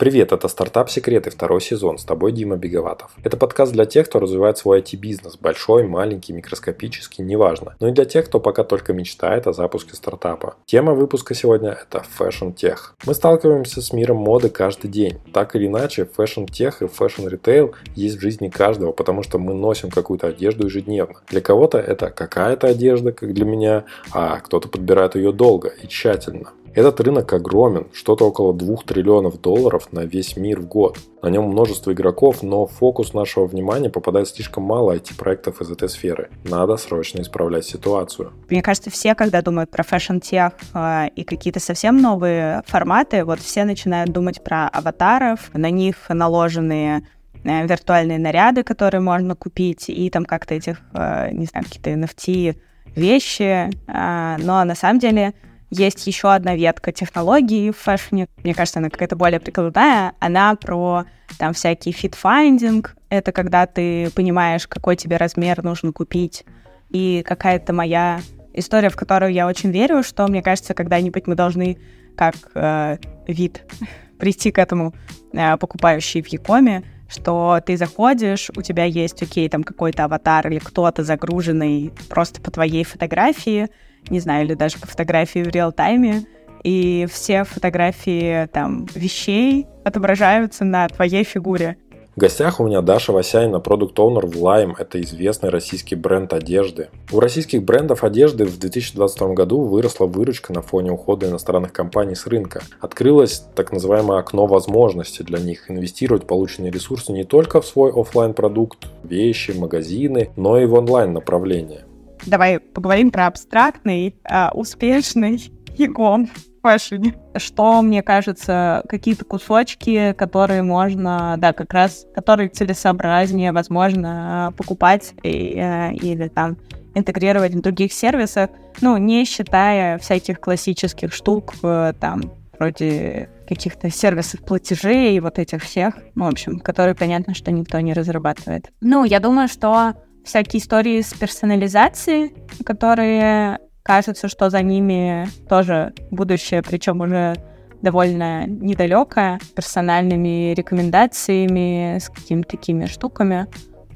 [0.00, 1.98] Привет, это «Стартап Секреты», второй сезон.
[1.98, 3.10] С тобой Дима Беговатов.
[3.22, 5.36] Это подкаст для тех, кто развивает свой IT-бизнес.
[5.36, 7.76] Большой, маленький, микроскопический, неважно.
[7.80, 10.54] Но и для тех, кто пока только мечтает о запуске стартапа.
[10.64, 12.78] Тема выпуска сегодня– это Fashion Tech.
[13.04, 15.18] Мы сталкиваемся с миром моды каждый день.
[15.34, 19.52] Так или иначе, Fashion Tech и Fashion Retail есть в жизни каждого, потому что мы
[19.52, 21.16] носим какую-то одежду ежедневно.
[21.28, 26.52] Для кого-то это какая-то одежда, как для меня, а кто-то подбирает ее долго и тщательно.
[26.72, 30.98] Этот рынок огромен, что-то около 2 триллионов долларов на весь мир в год.
[31.20, 36.30] На нем множество игроков, но фокус нашего внимания попадает слишком мало IT-проектов из этой сферы.
[36.44, 38.32] Надо срочно исправлять ситуацию.
[38.48, 43.40] Мне кажется, все, когда думают про fashion tech э, и какие-то совсем новые форматы, вот
[43.40, 47.02] все начинают думать про аватаров, на них наложенные
[47.42, 52.56] э, виртуальные наряды, которые можно купить, и там как-то этих, э, не знаю, какие-то NFT
[52.94, 53.70] вещи.
[53.88, 55.34] Э, но на самом деле
[55.70, 58.26] есть еще одна ветка технологий в fashion е.
[58.42, 60.14] Мне кажется, она какая-то более прикладная.
[60.18, 61.04] Она про
[61.38, 62.96] там всякий fit finding.
[63.08, 66.44] Это когда ты понимаешь, какой тебе размер нужно купить.
[66.90, 68.20] И какая-то моя
[68.52, 71.78] история, в которую я очень верю, что, мне кажется, когда-нибудь мы должны
[72.16, 73.64] как э, вид
[74.18, 74.92] прийти к этому
[75.32, 80.58] э, покупающий в Якоме, что ты заходишь, у тебя есть, окей, там какой-то аватар или
[80.58, 83.68] кто-то загруженный просто по твоей фотографии,
[84.08, 86.24] не знаю, или даже по фотографии в реал-тайме,
[86.62, 91.76] и все фотографии там вещей отображаются на твоей фигуре.
[92.16, 94.74] В гостях у меня Даша Васянина, продукт-оунер в Lime.
[94.76, 96.88] Это известный российский бренд одежды.
[97.12, 102.26] У российских брендов одежды в 2022 году выросла выручка на фоне ухода иностранных компаний с
[102.26, 102.62] рынка.
[102.80, 108.34] Открылось так называемое окно возможностей для них инвестировать полученные ресурсы не только в свой офлайн
[108.34, 111.84] продукт вещи, магазины, но и в онлайн направление.
[112.26, 116.28] Давай поговорим про абстрактный, а, успешный икон
[116.62, 117.14] фэшне.
[117.36, 125.54] Что, мне кажется, какие-то кусочки, которые можно, да, как раз, которые целесообразнее, возможно, покупать и,
[125.56, 126.58] э, или там
[126.94, 128.50] интегрировать в других сервисах,
[128.80, 132.22] ну, не считая всяких классических штук, э, там,
[132.58, 137.80] вроде каких-то сервисов платежей и вот этих всех, ну, в общем, которые, понятно, что никто
[137.80, 138.70] не разрабатывает.
[138.80, 139.94] Ну, я думаю, что
[140.30, 142.32] всякие истории с персонализацией,
[142.64, 147.34] которые кажется, что за ними тоже будущее, причем уже
[147.82, 153.48] довольно недалекое, персональными рекомендациями, с какими-то такими штуками.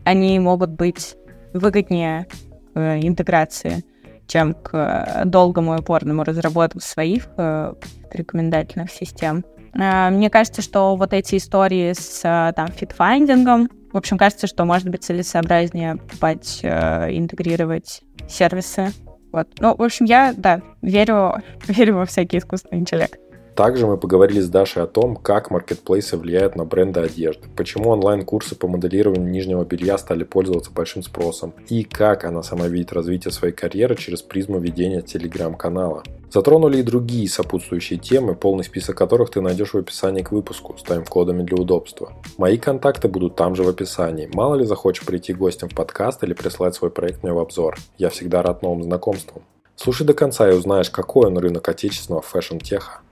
[0.04, 1.14] Они могут быть
[1.52, 2.26] выгоднее
[2.74, 3.84] к интеграции,
[4.26, 7.74] чем к долгому и упорному разработке своих э,
[8.10, 9.44] рекомендательных систем.
[9.78, 14.48] Э, мне кажется, что вот эти истории с там fit finding ом, в общем, кажется,
[14.48, 18.92] что может быть целесообразнее покупать, э, интегрировать сервисы.
[19.30, 19.46] Вот.
[19.60, 21.36] Ну, в общем, я, да, верю,
[21.68, 23.20] верю во всякий искусственный интеллект.
[23.54, 28.56] Также мы поговорили с Дашей о том, как маркетплейсы влияют на бренды одежды, почему онлайн-курсы
[28.56, 33.54] по моделированию нижнего белья стали пользоваться большим спросом и как она сама видит развитие своей
[33.54, 36.02] карьеры через призму ведения телеграм-канала.
[36.34, 40.82] Затронули и другие сопутствующие темы, полный список которых ты найдешь в описании к выпуску с
[40.82, 42.12] тайм-кодами для удобства.
[42.38, 44.28] Мои контакты будут там же в описании.
[44.34, 47.76] Мало ли захочешь прийти гостем в подкаст или прислать свой проект мне в обзор.
[47.98, 49.44] Я всегда рад новым знакомствам.
[49.76, 53.02] Слушай до конца и узнаешь, какой он рынок отечественного фэшн-теха.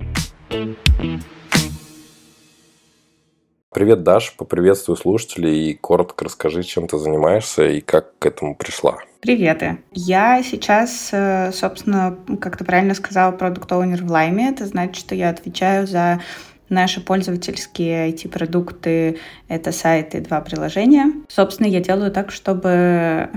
[3.70, 8.98] Привет, Даш, поприветствую слушателей и коротко расскажи, чем ты занимаешься и как к этому пришла.
[9.22, 9.62] Привет.
[9.92, 14.50] Я сейчас, э, собственно, как ты правильно сказала, продукт-оунер в Лайме.
[14.50, 16.20] Это значит, что я отвечаю за
[16.68, 19.18] наши пользовательские IT-продукты.
[19.46, 21.12] Это сайты, два приложения.
[21.28, 23.30] Собственно, я делаю так, чтобы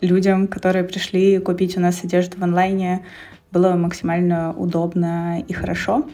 [0.00, 3.06] людям, которые пришли купить у нас одежду в онлайне,
[3.52, 6.08] было максимально удобно и хорошо.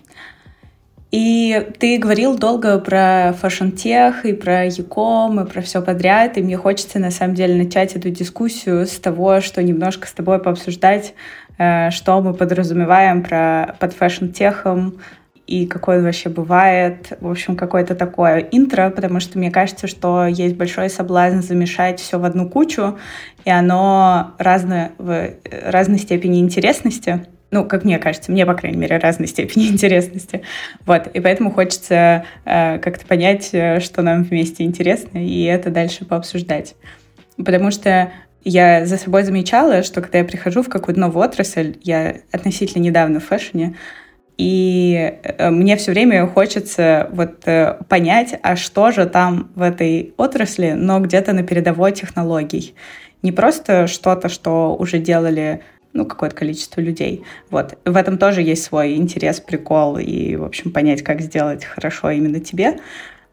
[1.12, 6.56] И ты говорил долго про фэшн-тех и про Яком, и про все подряд, и мне
[6.56, 11.15] хочется на самом деле начать эту дискуссию с того, что немножко с тобой пообсуждать,
[11.59, 14.99] э, что мы подразумеваем про, под фэшн-техом,
[15.47, 17.17] и какой он вообще бывает.
[17.21, 22.19] В общем, какое-то такое интро, потому что мне кажется, что есть большой соблазн замешать все
[22.19, 22.99] в одну кучу,
[23.44, 25.31] и оно разное, в
[25.70, 27.26] разной степени интересности.
[27.50, 30.43] Ну, как мне кажется, мне, по крайней мере, разной степени интересности.
[30.84, 36.04] Вот, и поэтому хочется э, как-то понять, э, что нам вместе интересно, и это дальше
[36.04, 36.75] пообсуждать.
[37.37, 38.10] Потому что
[38.43, 43.20] я за собой замечала, что когда я прихожу в какую-то новую отрасль, я относительно недавно
[43.20, 43.76] в фэшне,
[44.37, 50.14] и э, мне все время хочется вот э, понять, а что же там в этой
[50.16, 52.75] отрасли, но где-то на передовой технологий.
[53.22, 55.62] Не просто что-то, что уже делали
[55.96, 57.25] ну, какое-то количество людей.
[57.50, 57.78] Вот.
[57.84, 62.40] В этом тоже есть свой интерес, прикол и, в общем, понять, как сделать хорошо именно
[62.40, 62.78] тебе.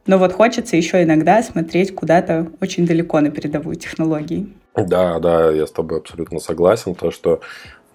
[0.06, 4.48] Но вот хочется еще иногда смотреть куда-то очень далеко на передовую технологии.
[4.76, 6.96] Да, да, я с тобой абсолютно согласен.
[6.96, 7.42] То, что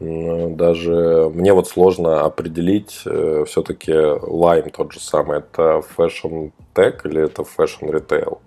[0.00, 5.38] даже мне вот сложно определить э, все-таки Lime тот же самый.
[5.38, 8.38] Это fashion tech или это fashion retail?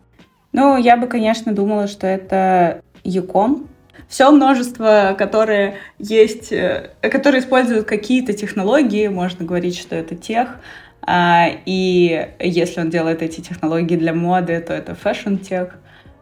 [0.53, 3.67] Ну, я бы, конечно, думала, что это Яком.
[4.07, 10.59] Все множество, которые есть, э, которые используют какие-то технологии, можно говорить, что это тех.
[11.01, 15.75] А, и если он делает эти технологии для моды, то это fashion тех.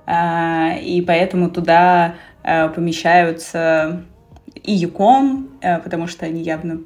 [0.05, 4.03] А, и поэтому туда э, помещаются
[4.55, 6.81] и Юком, э, потому что они явно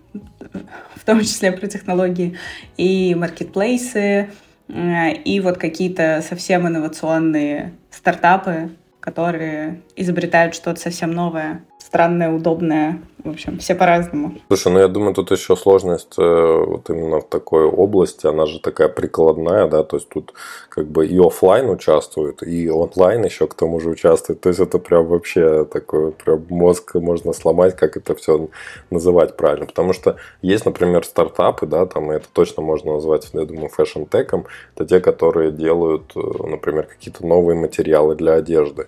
[0.95, 2.37] в том числе про технологии,
[2.77, 4.29] и маркетплейсы,
[4.69, 8.69] и вот какие-то совсем инновационные стартапы,
[9.03, 14.35] которые изобретают что-то совсем новое, странное, удобное, в общем, все по-разному.
[14.47, 18.59] Слушай, ну я думаю, тут еще сложность э, вот именно в такой области, она же
[18.59, 20.33] такая прикладная, да, то есть тут
[20.69, 24.79] как бы и офлайн участвует, и онлайн еще к тому же участвует, то есть это
[24.79, 28.49] прям вообще такой прям мозг можно сломать, как это все
[28.89, 33.45] называть правильно, потому что есть, например, стартапы, да, там и это точно можно назвать, я
[33.45, 34.45] думаю, фэшн-теком,
[34.75, 38.87] это те, которые делают, э, например, какие-то новые материалы для одежды.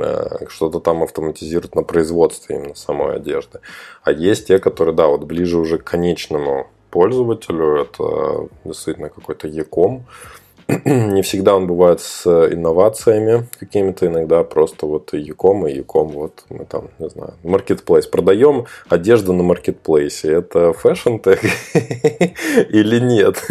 [0.00, 3.60] Э, что-то там автоматизируют на производстве именно самой одежды.
[4.02, 10.04] А есть те, которые, да, вот ближе уже к конечному пользователю, это действительно какой-то e-com.
[10.84, 16.64] Не всегда он бывает с инновациями какими-то, иногда просто вот e-com и e-com, вот мы
[16.64, 18.06] там, не знаю, маркетплейс.
[18.06, 20.32] Продаем одежду на маркетплейсе.
[20.32, 21.40] Это fashion tech
[22.70, 23.42] или нет?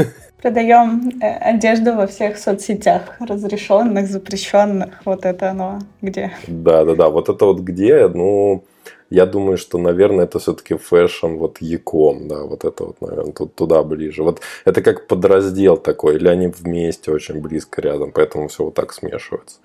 [0.48, 5.02] Продаем э, одежду во всех соцсетях, разрешенных, запрещенных.
[5.04, 6.32] Вот это оно где?
[6.48, 7.10] Да, да, да.
[7.10, 8.64] Вот это вот где, ну,
[9.10, 13.56] я думаю, что, наверное, это все-таки fashion, вот e-com, да, вот это вот, наверное, тут,
[13.56, 14.24] туда ближе.
[14.24, 18.94] Вот это как подраздел такой, или они вместе очень близко рядом, поэтому все вот так
[18.94, 19.58] смешивается.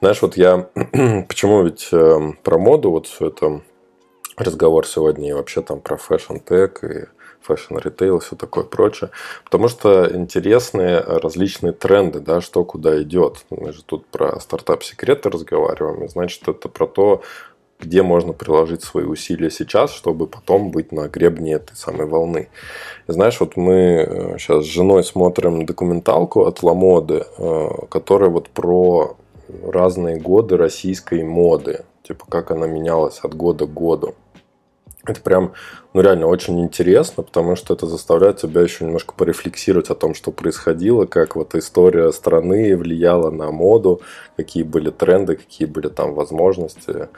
[0.00, 0.66] Знаешь, вот я,
[1.28, 3.60] почему ведь э, про моду, вот все это
[4.38, 7.15] разговор сегодня и вообще там про fashion tech и
[7.46, 9.10] fashion retail, все такое прочее.
[9.44, 13.44] Потому что интересные различные тренды, да, что куда идет.
[13.50, 17.22] Мы же тут про стартап-секреты разговариваем, и значит, это про то,
[17.78, 22.48] где можно приложить свои усилия сейчас, чтобы потом быть на гребне этой самой волны.
[23.06, 28.48] И знаешь, вот мы сейчас э, с женой смотрим документалку от Ламоды, э, которая вот
[28.48, 29.16] про
[29.62, 34.14] разные годы российской моды, типа как она менялась от года к году.
[35.06, 35.52] Это прям,
[35.94, 40.32] ну реально очень интересно, потому что это заставляет тебя еще немножко порефлексировать о том, что
[40.32, 44.00] происходило, как вот история страны влияла на моду,
[44.36, 47.08] какие были тренды, какие были там возможности.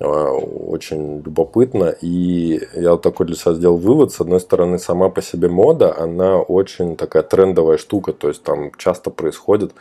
[0.00, 1.94] А, очень любопытно.
[2.00, 4.12] И я вот такой для себя сделал вывод.
[4.12, 8.12] С одной стороны, сама по себе мода, она очень такая трендовая штука.
[8.12, 9.72] То есть там часто происходят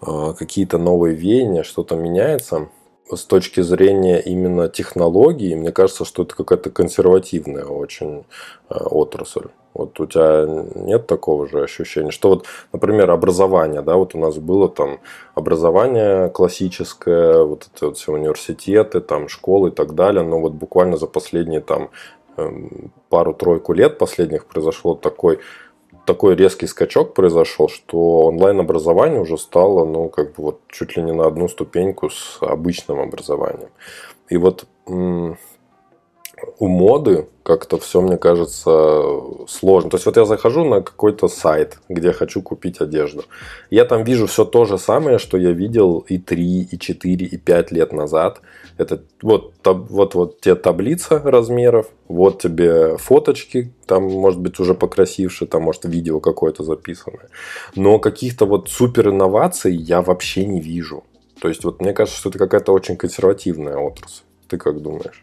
[0.00, 2.68] а, какие-то новые веяния, что-то меняется
[3.12, 8.24] с точки зрения именно технологий, мне кажется, что это какая-то консервативная очень
[8.70, 9.48] э, отрасль.
[9.74, 10.46] Вот у тебя
[10.76, 15.00] нет такого же ощущения, что вот, например, образование, да, вот у нас было там
[15.34, 20.96] образование классическое, вот эти вот все университеты, там школы и так далее, но вот буквально
[20.96, 21.90] за последние там
[22.36, 25.40] эм, пару-тройку лет последних произошло такой
[26.04, 31.12] такой резкий скачок произошел, что онлайн-образование уже стало, ну, как бы вот чуть ли не
[31.12, 33.70] на одну ступеньку с обычным образованием.
[34.28, 34.66] И вот
[36.58, 39.02] у моды как-то все, мне кажется,
[39.48, 39.90] сложно.
[39.90, 43.24] То есть вот я захожу на какой-то сайт, где хочу купить одежду.
[43.70, 47.36] Я там вижу все то же самое, что я видел и 3, и 4, и
[47.36, 48.40] 5 лет назад.
[48.76, 54.74] Это вот, таб, вот, вот те таблица размеров, вот тебе фоточки, там может быть уже
[54.74, 57.28] покрасившие, там может видео какое-то записанное.
[57.76, 61.04] Но каких-то вот супер инноваций я вообще не вижу.
[61.40, 64.22] То есть вот мне кажется, что это какая-то очень консервативная отрасль.
[64.48, 65.22] Ты как думаешь?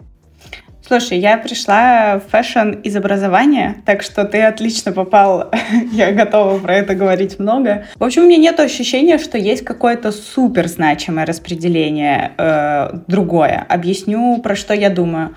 [0.86, 5.52] Слушай, я пришла в fashion из образования, так что ты отлично попал.
[5.92, 7.86] я готова про это говорить много.
[7.98, 13.66] В общем, у меня нет ощущения, что есть какое-то супер значимое распределение э, другое.
[13.70, 15.36] Объясню, про что я думаю.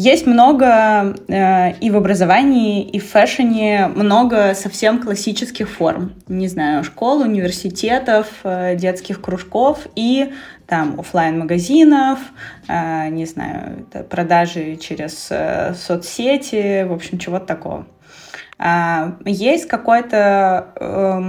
[0.00, 6.12] Есть много э, и в образовании, и в fashion е много совсем классических форм.
[6.28, 10.32] Не знаю, школ, университетов, э, детских кружков и
[10.68, 12.18] там офлайн магазинов
[12.68, 17.86] э, не знаю, продажи через э, соцсети, в общем, чего-то такого.
[18.58, 21.22] Э, есть какой-то э,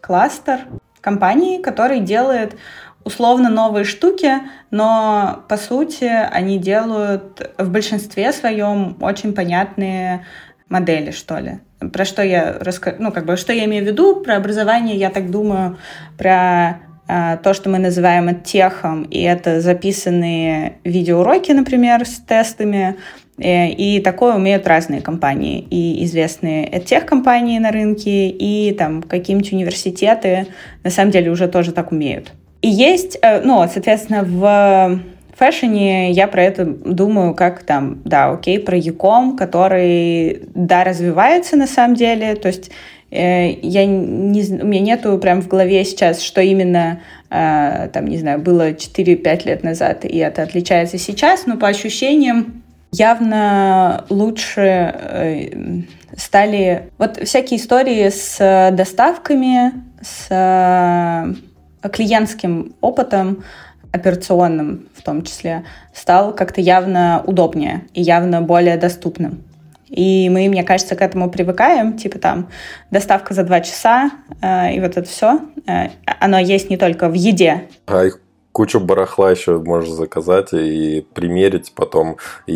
[0.00, 0.60] кластер
[1.00, 2.56] компаний, который делает
[3.02, 4.34] условно новые штуки,
[4.70, 10.24] но по сути они делают в большинстве своем очень понятные
[10.68, 11.58] модели, что ли.
[11.92, 15.10] Про что я расскажу, ну, как бы, что я имею в виду про образование, я
[15.10, 15.76] так думаю,
[16.16, 22.96] про то, что мы называем техом, и это записанные видеоуроки, например, с тестами,
[23.36, 29.52] э, и такое умеют разные компании, и известные тех компании на рынке, и там какие-нибудь
[29.52, 30.46] университеты
[30.82, 32.32] на самом деле уже тоже так умеют.
[32.62, 35.00] И есть, э, ну, соответственно, в
[35.36, 41.66] фэшне я про это думаю как там, да, окей, про Яком, который, да, развивается на
[41.66, 42.70] самом деле, то есть
[43.14, 48.40] я не, у меня нету прям в голове сейчас, что именно, э, там, не знаю,
[48.40, 55.82] было 4-5 лет назад, и это отличается сейчас, но по ощущениям явно лучше э,
[56.16, 61.36] стали вот всякие истории с доставками, с
[61.90, 63.44] клиентским опытом,
[63.92, 69.44] операционным в том числе, стал как-то явно удобнее и явно более доступным.
[69.94, 72.48] И мы, мне кажется, к этому привыкаем, типа там
[72.90, 74.10] доставка за два часа,
[74.40, 75.40] э, и вот это все.
[75.68, 77.68] Э, оно есть не только в еде.
[77.86, 78.18] А их
[78.54, 82.52] кучу барахла еще можешь заказать и примерить потом, и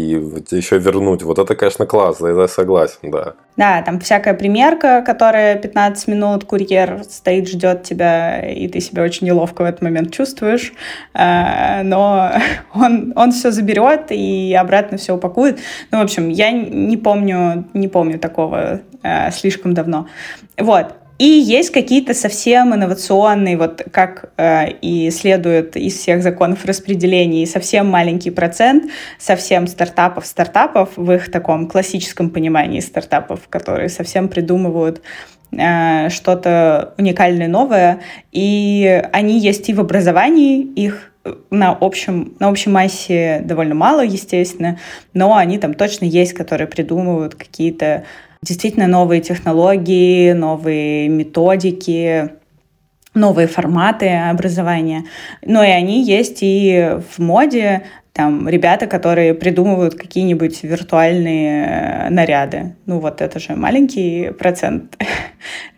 [0.52, 1.24] еще вернуть.
[1.24, 3.34] Вот это, конечно, классно, я согласен, да.
[3.56, 9.26] Да, там всякая примерка, которая 15 минут, курьер стоит, ждет тебя, и ты себя очень
[9.26, 10.72] неловко в этот момент чувствуешь,
[11.14, 12.30] э, но
[12.74, 15.58] он, он все заберет и обратно все упакует.
[15.90, 20.06] Ну, в общем, я не помню, не помню такого э, слишком давно.
[20.56, 20.94] Вот.
[21.18, 27.88] И есть какие-то совсем инновационные, вот как э, и следует из всех законов распределения, совсем
[27.88, 35.02] маленький процент совсем стартапов стартапов в их таком классическом понимании стартапов, которые совсем придумывают
[35.50, 41.10] э, что-то уникальное новое, и они есть и в образовании, их
[41.50, 44.78] на общем, на общей массе довольно мало, естественно,
[45.14, 48.04] но они там точно есть, которые придумывают какие-то
[48.42, 52.32] действительно новые технологии, новые методики,
[53.14, 55.04] новые форматы образования.
[55.44, 57.82] Но и они есть и в моде,
[58.18, 62.74] там ребята, которые придумывают какие-нибудь виртуальные э, наряды.
[62.84, 64.96] Ну вот это же маленький процент.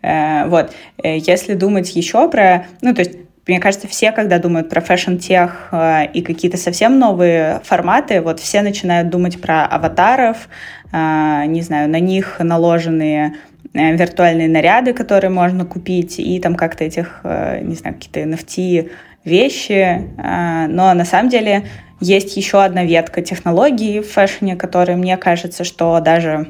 [0.01, 0.71] Э, вот.
[1.03, 2.65] Э, если думать еще про...
[2.81, 3.15] Ну то есть
[3.45, 5.71] мне кажется, все, когда думают про фэшн-тех
[6.13, 10.47] и какие-то совсем новые форматы, вот все начинают думать про аватаров,
[10.91, 13.35] не знаю, на них наложенные
[13.73, 18.91] э, виртуальные наряды, которые можно купить, и там как-то этих, э, не знаю, какие-то NFT
[19.23, 20.09] вещи.
[20.17, 21.67] А, но на самом деле
[21.99, 26.47] есть еще одна ветка технологий в фэшне, которая мне кажется, что даже...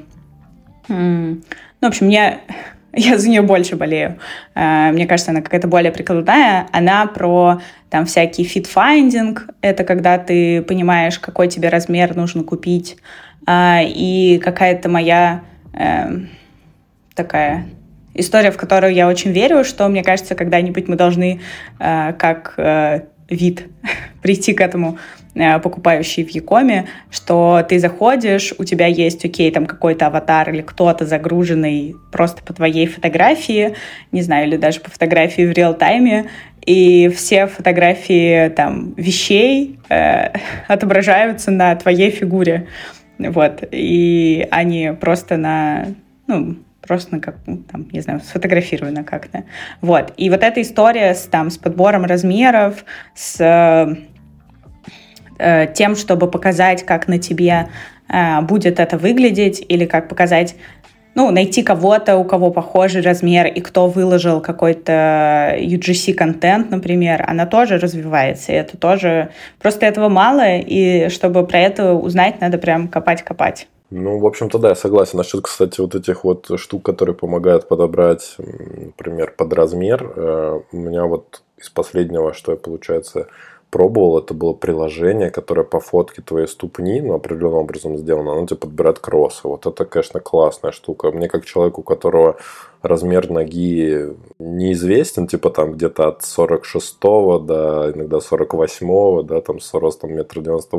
[0.88, 1.41] Ну,
[1.81, 2.39] в общем, мне
[2.93, 4.19] я за нее больше болею.
[4.55, 6.67] А, мне кажется, она какая-то более прикладная.
[6.71, 9.50] Она про там всякий fit finding.
[9.62, 15.43] Это когда ты понимаешь, какой тебе размер нужно купить, а, и какая-то моя
[15.74, 16.19] э,
[17.15, 17.65] такая
[18.13, 21.41] история, в которую я очень верю, что, мне кажется, когда-нибудь мы должны
[21.79, 23.67] э, как э, вид
[24.21, 24.98] прийти к этому
[25.33, 30.51] э, покупающий в e-com е, что ты заходишь, у тебя есть, окей, там какой-то аватар
[30.51, 33.75] или кто-то загруженный просто по твоей фотографии,
[34.12, 36.29] не знаю, или даже по фотографии в реал-тайме,
[36.65, 40.33] и все фотографии там вещей э,
[40.67, 42.67] отображаются на твоей фигуре.
[43.30, 43.63] Вот.
[43.72, 45.88] И они просто на,
[46.28, 49.44] ну, просто на как, ну, там, не знаю, сфотографировано как-то.
[49.82, 50.13] Вот.
[50.18, 53.96] И вот эта история с, там, с подбором размеров, с
[55.40, 57.70] э, тем, чтобы показать, как на тебе
[58.10, 60.56] э, будет это выглядеть, или как показать
[61.15, 67.77] ну, найти кого-то, у кого похожий размер, и кто выложил какой-то UGC-контент, например, она тоже
[67.77, 69.30] развивается, и это тоже...
[69.60, 73.68] Просто этого мало, и чтобы про это узнать, надо прям копать-копать.
[73.91, 75.18] Ну, в общем-то, да, я согласен.
[75.18, 80.13] Насчет, кстати, вот этих вот штук, которые помогают подобрать, например, под размер.
[80.15, 83.27] Э, у меня вот из последнего, что я, получается,
[83.72, 88.58] пробовал, это было приложение, которое по фотке твоей ступни, ну, определенным образом сделано, оно тебе
[88.58, 89.48] подбирает кроссы.
[89.48, 91.12] Вот это, конечно, классная штука.
[91.12, 92.38] Мне как человеку, у которого
[92.82, 100.13] размер ноги неизвестен, типа там где-то от 46 до иногда 48, да, там с ростом
[100.13, 100.78] метр девяносто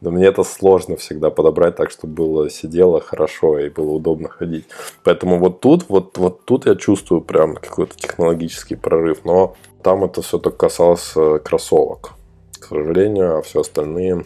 [0.00, 4.66] да мне это сложно всегда подобрать так, чтобы было сидело хорошо и было удобно ходить.
[5.04, 10.22] Поэтому вот тут, вот, вот тут я чувствую прям какой-то технологический прорыв, но там это
[10.22, 12.12] все только касалось э, кроссовок,
[12.58, 14.24] к сожалению, а все остальные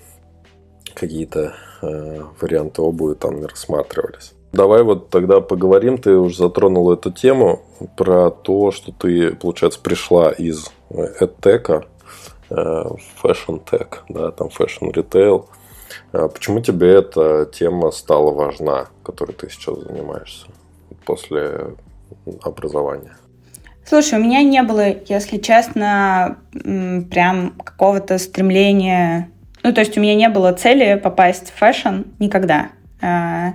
[0.94, 4.32] какие-то э, варианты обуви там не рассматривались.
[4.52, 7.62] Давай вот тогда поговорим, ты уже затронул эту тему
[7.96, 11.84] про то, что ты, получается, пришла из edtech а,
[12.48, 15.46] fashion tech, да, там fashion retail.
[16.12, 20.46] Почему тебе эта тема стала важна, которой ты сейчас занимаешься
[21.04, 21.74] после
[22.42, 23.16] образования?
[23.88, 29.28] Слушай, у меня не было, если честно, прям какого-то стремления.
[29.62, 32.70] Ну, то есть у меня не было цели попасть в fashion никогда.
[33.00, 33.54] А,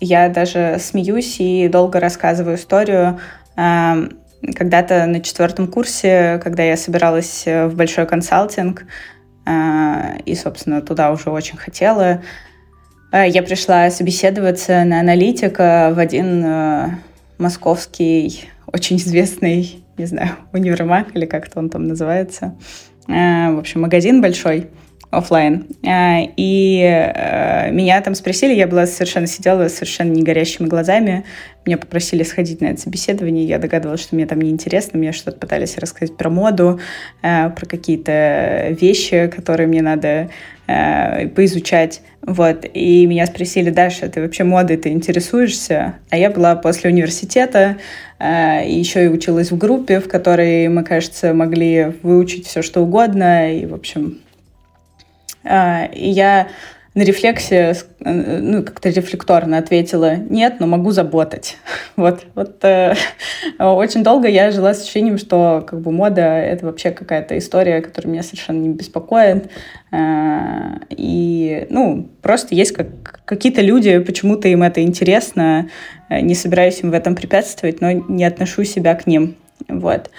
[0.00, 3.20] я даже смеюсь и долго рассказываю историю.
[3.54, 3.98] А,
[4.56, 8.86] когда-то на четвертом курсе, когда я собиралась в большой консалтинг,
[9.44, 12.22] а, и, собственно, туда уже очень хотела,
[13.12, 16.98] я пришла собеседоваться на аналитика в один
[17.38, 22.54] московский очень известный, не знаю, универмаг или как-то он там называется.
[23.08, 24.68] Э, в общем, магазин большой
[25.10, 25.66] офлайн.
[25.82, 31.24] Э, и э, меня там спросили, я была совершенно сидела совершенно не горящими глазами.
[31.66, 33.44] Меня попросили сходить на это собеседование.
[33.44, 34.98] Я догадывалась, что мне там неинтересно.
[34.98, 36.80] Мне что-то пытались рассказать про моду,
[37.20, 40.30] про какие-то вещи, которые мне надо
[40.66, 42.00] поизучать.
[42.32, 42.64] Вот.
[42.72, 45.94] И меня спросили, Даша, ты вообще модой ты интересуешься?
[46.10, 47.76] А я была после университета,
[48.20, 53.56] Э, еще и училась в группе, в которой мы, кажется, могли выучить все, что угодно.
[53.56, 54.18] И, в общем,
[55.42, 56.48] э, я
[56.94, 61.56] на рефлексе, э, ну, как-то рефлекторно ответила, нет, но могу заботать.
[61.96, 62.94] Вот, вот э,
[63.58, 68.12] очень долго я жила с ощущением, что как бы мода— это вообще какая-то история, которая
[68.12, 69.50] меня совершенно не беспокоит.
[69.92, 72.88] Э, и, ну, просто есть как,
[73.24, 75.68] какие-то люди, почему-то им это интересно,
[76.08, 79.36] э, не собираюсь им в этом препятствовать, но не отношу себя к ним.
[79.68, 80.10] Вот.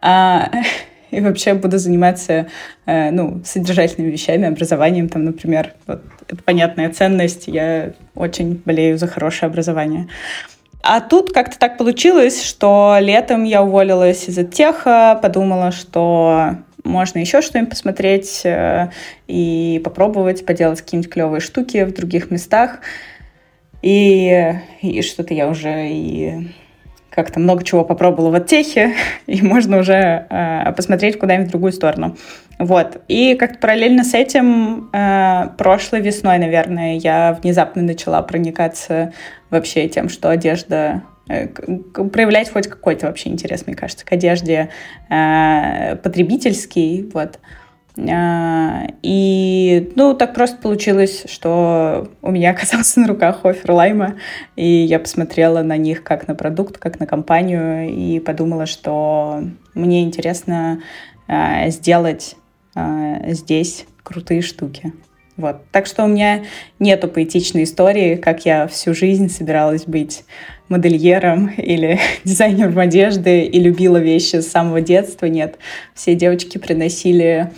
[0.00, 0.50] А,
[1.16, 2.46] и вообще буду заниматься
[2.86, 5.74] э, ну, содержательными вещами, образованием, там, например.
[5.86, 10.08] Вот, это понятная ценность, я очень болею за хорошее образование.
[10.82, 17.42] А тут как-то так получилось, что летом я уволилась из теха, подумала, что можно еще
[17.42, 18.90] что-нибудь посмотреть э,
[19.26, 22.78] и попробовать поделать какие-нибудь клевые штуки в других местах.
[23.82, 26.50] И, и что-то я уже и
[27.10, 28.94] как-то много чего попробовала в оттехе,
[29.26, 32.16] и можно уже э, посмотреть куда-нибудь в другую сторону.
[32.58, 33.02] Вот.
[33.08, 39.12] И как-то параллельно с этим э, прошлой весной, наверное, я внезапно начала проникаться
[39.50, 44.70] вообще тем, что одежда э, проявлять хоть какой-то вообще интерес, мне кажется, к одежде
[45.08, 47.38] э, потребительский, вот.
[48.08, 54.16] А, и, ну, так просто получилось, что у меня оказался на руках офер Лайма,
[54.56, 59.42] и я посмотрела на них как на продукт, как на компанию, и подумала, что
[59.74, 60.82] мне интересно
[61.28, 62.36] а, сделать
[62.74, 64.92] а, здесь крутые штуки.
[65.36, 65.62] Вот.
[65.72, 66.44] Так что у меня
[66.78, 70.24] нету поэтичной истории, как я всю жизнь собиралась быть
[70.68, 75.26] модельером или дизайнером одежды и любила вещи с самого детства.
[75.26, 75.56] Нет,
[75.94, 77.52] все девочки приносили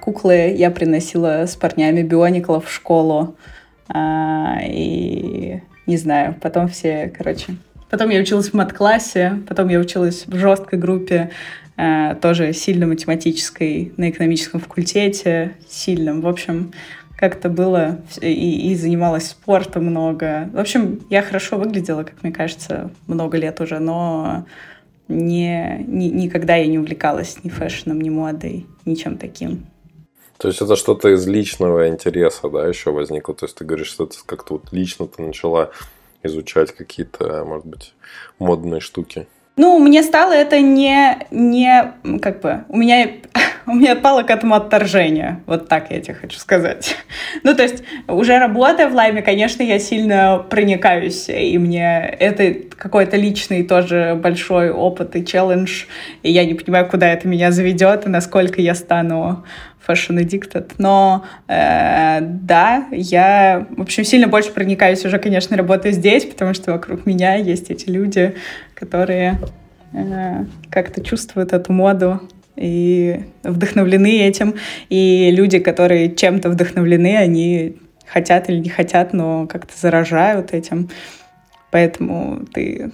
[0.00, 3.36] куклы я приносила с парнями биониклов в школу.
[3.88, 7.56] А, и не знаю, потом все, короче...
[7.90, 11.30] Потом я училась в мат-классе, потом я училась в жесткой группе,
[11.78, 16.20] э, тоже сильно математической, на экономическом факультете, сильном.
[16.20, 16.72] В общем,
[17.16, 20.50] как-то было, и, и занималась спортом много.
[20.52, 24.44] В общем, я хорошо выглядела, как мне кажется, много лет уже, но
[25.08, 29.66] не, ни, никогда я не увлекалась ни фэшном, ни модой, ничем таким.
[30.36, 33.34] То есть это что-то из личного интереса, да, еще возникло?
[33.34, 35.70] То есть ты говоришь, что это как-то вот лично ты начала
[36.22, 37.94] изучать какие-то, может быть,
[38.38, 39.26] модные штуки?
[39.58, 41.92] Ну, мне стало это не, не
[42.22, 43.08] как бы, у меня
[43.66, 45.42] у меня отпало к этому отторжение.
[45.46, 46.96] Вот так я тебе хочу сказать.
[47.42, 53.16] Ну, то есть, уже работая в лайме, конечно, я сильно проникаюсь, и мне это какой-то
[53.16, 55.84] личный тоже большой опыт и челлендж,
[56.22, 59.44] и я не понимаю, куда это меня заведет, и насколько я стану
[59.88, 60.72] fashion addicted.
[60.78, 66.72] Но э, да, я, в общем, сильно больше проникаюсь уже, конечно, работая здесь, потому что
[66.72, 68.34] вокруг меня есть эти люди,
[68.74, 69.38] которые
[69.92, 72.20] э, как-то чувствуют эту моду
[72.56, 74.54] и вдохновлены этим.
[74.88, 80.90] И люди, которые чем-то вдохновлены, они хотят или не хотят, но как-то заражают этим.
[81.70, 82.90] Поэтому ты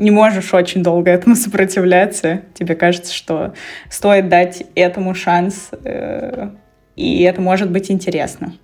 [0.00, 2.42] не можешь очень долго этому сопротивляться.
[2.54, 3.54] Тебе кажется, что
[3.88, 6.48] стоит дать этому шанс, э,
[6.96, 8.54] и это может быть интересно.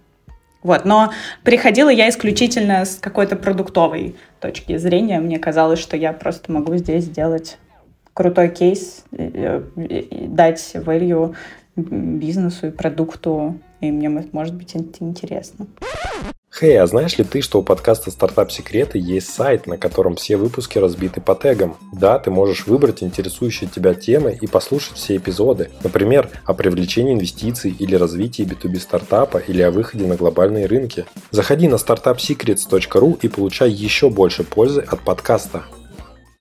[0.63, 0.85] Вот.
[0.85, 1.13] Но
[1.45, 5.21] приходила я исключительно с какой-то продуктовой точки зрения.
[5.21, 7.59] Мне казалось, что я просто могу здесь сделать
[8.15, 11.37] крутой кейс, э, дать value
[11.77, 15.67] бизнесу и продукту, и мне может быть интересно.
[16.59, 20.17] Хей, hey, а знаешь ли ты, что у подкаста «Стартап Секреты» есть сайт, на котором
[20.17, 21.77] все выпуски разбиты по тегам?
[21.93, 25.71] Да, ты можешь выбрать интересующие тебя темы и послушать все эпизоды.
[25.85, 31.05] Например, о привлечении инвестиций или развитии B2B стартапа или о выходе на глобальные рынки.
[31.31, 35.65] Заходи на startupsecrets.ru и получай еще больше пользы от подкаста.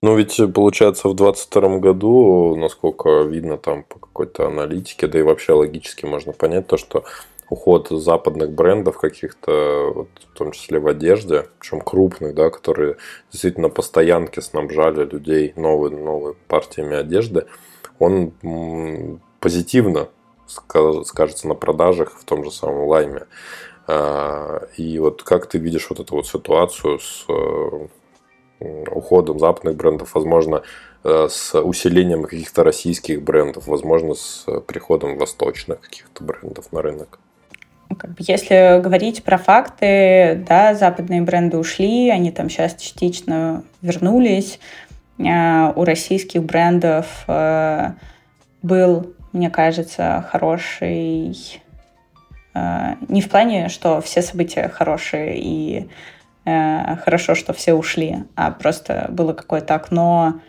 [0.01, 5.53] Ну ведь получается в 2022 году, насколько видно там по какой-то аналитике, да и вообще
[5.53, 7.05] логически можно понять то, что
[7.49, 12.97] уход западных брендов каких-то, вот, в том числе в одежде, причем крупных, да, которые
[13.31, 17.45] действительно по стоянке снабжали людей новыми, новыми партиями одежды,
[17.99, 18.33] он
[19.39, 20.09] позитивно
[20.47, 23.25] скажется на продажах в том же самом лайме.
[23.87, 27.25] А, и вот как ты видишь вот эту вот ситуацию с
[28.59, 30.63] уходом западных брендов, возможно,
[31.03, 37.19] э, с усилением каких-то российских брендов, возможно, с приходом восточных каких-то брендов на рынок?
[37.97, 44.59] Как бы, если говорить про факты, да, западные бренды ушли, они там сейчас частично вернулись.
[45.17, 47.91] Э, у российских брендов э,
[48.61, 51.61] был, мне кажется, хороший...
[52.53, 55.89] Э, не в плане, что все события хорошие и
[56.47, 60.41] хорошо, что все ушли, а просто было какое-то окно,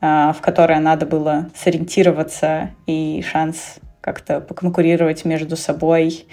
[0.00, 6.28] в которое надо было сориентироваться и шанс как-то поконкурировать между собой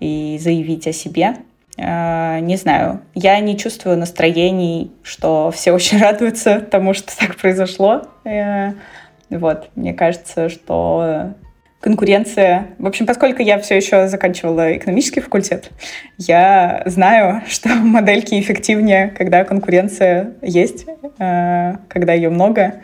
[0.00, 1.36] и заявить о себе.
[1.76, 8.02] Э, не знаю, я не чувствую настроений, что все очень радуются тому, что так произошло.
[8.24, 8.72] Э,
[9.30, 11.34] вот, мне кажется, что
[11.80, 12.68] конкуренция...
[12.78, 15.70] В общем, поскольку я все еще заканчивала экономический факультет,
[16.16, 20.86] я знаю, что модельки эффективнее, когда конкуренция есть,
[21.18, 22.80] э, когда ее много.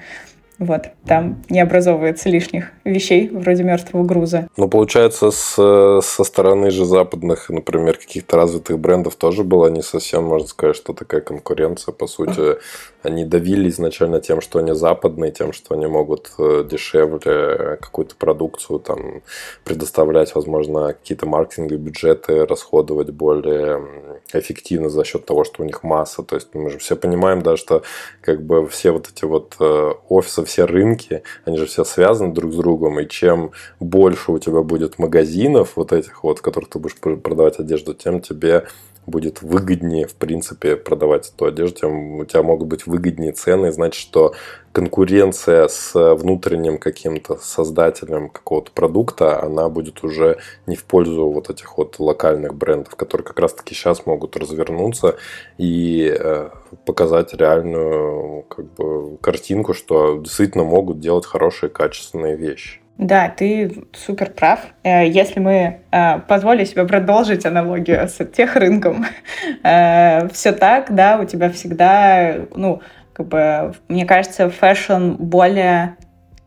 [0.65, 4.49] Вот, там не образовывается лишних вещей вроде мертвого груза.
[4.57, 5.55] Ну, получается, с,
[6.03, 10.95] со стороны же западных, например, каких-то развитых брендов тоже было не совсем, можно сказать, что
[10.95, 11.93] такая конкуренция.
[11.93, 12.57] По сути,
[13.03, 18.79] они давили изначально тем, что они западные, тем, что они могут э, дешевле какую-то продукцию
[18.79, 19.23] там
[19.65, 26.23] предоставлять, возможно, какие-то маркетинговые бюджеты расходовать более эффективно за счет того, что у них масса.
[26.23, 27.83] То есть мы же все понимаем, да, что
[28.23, 32.53] как бы все вот эти вот э, офисы, все рынки, они же все связаны друг
[32.53, 36.79] с другом, и чем больше у тебя будет магазинов вот этих вот, в которых ты
[36.79, 38.65] будешь продавать одежду, тем тебе
[39.07, 44.01] будет выгоднее, в принципе, продавать эту одежду, тем у тебя могут быть выгоднее цены, значит,
[44.01, 44.35] что
[44.73, 51.79] конкуренция с внутренним каким-то создателем какого-то продукта, она будет уже не в пользу вот этих
[51.79, 55.17] вот локальных брендов, которые как раз-таки сейчас могут развернуться
[55.59, 56.51] и э,
[56.87, 62.84] показать реальную как бы, картинку, что действительно могут делать хорошие, качественные вещи.
[62.97, 64.61] Да, ты супер прав.
[64.85, 69.05] Э, если мы э, позволим себе продолжить аналогию с edtech рынком,
[69.65, 75.97] э, все так, да, у тебя всегда, ну, как бы, мне кажется, fashion более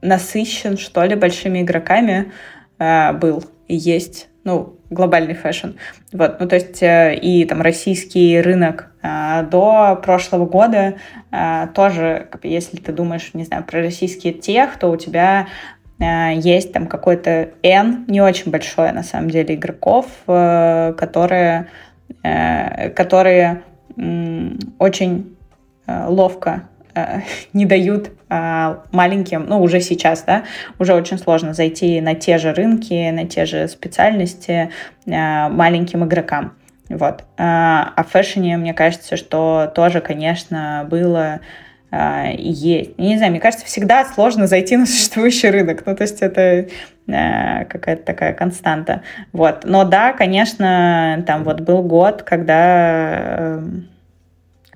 [0.01, 2.31] насыщен, что ли, большими игроками
[2.79, 5.69] был и есть, ну, глобальный fashion.
[6.13, 10.97] Вот, ну, то есть и там российский рынок до прошлого года
[11.73, 15.47] тоже, если ты думаешь, не знаю, про российские тех, то у тебя
[15.99, 21.67] есть там какой-то N, не очень большое на самом деле, игроков, э, которые,
[22.23, 23.63] э, которые
[24.77, 25.35] очень
[25.87, 26.63] ловко
[27.53, 30.43] не дают маленьким, ну уже сейчас, да,
[30.77, 34.69] уже очень сложно зайти на те же рынки, на те же специальности
[35.05, 36.53] маленьким игрокам.
[36.89, 37.23] Вот.
[37.37, 41.39] А в фэшне, мне кажется, что тоже, конечно, было
[41.89, 42.97] а, есть.
[42.97, 45.83] Не знаю, мне кажется, всегда сложно зайти на существующий рынок.
[45.85, 46.67] Ну, то есть это
[47.09, 49.03] а, какая-то такая константа.
[49.31, 49.63] Вот.
[49.63, 53.89] Но да, конечно, там вот был год, когда эм,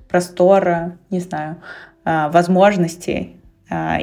[0.08, 1.56] простора, не знаю,
[2.04, 3.36] а, возможностей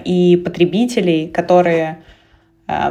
[0.03, 1.99] и потребителей, которые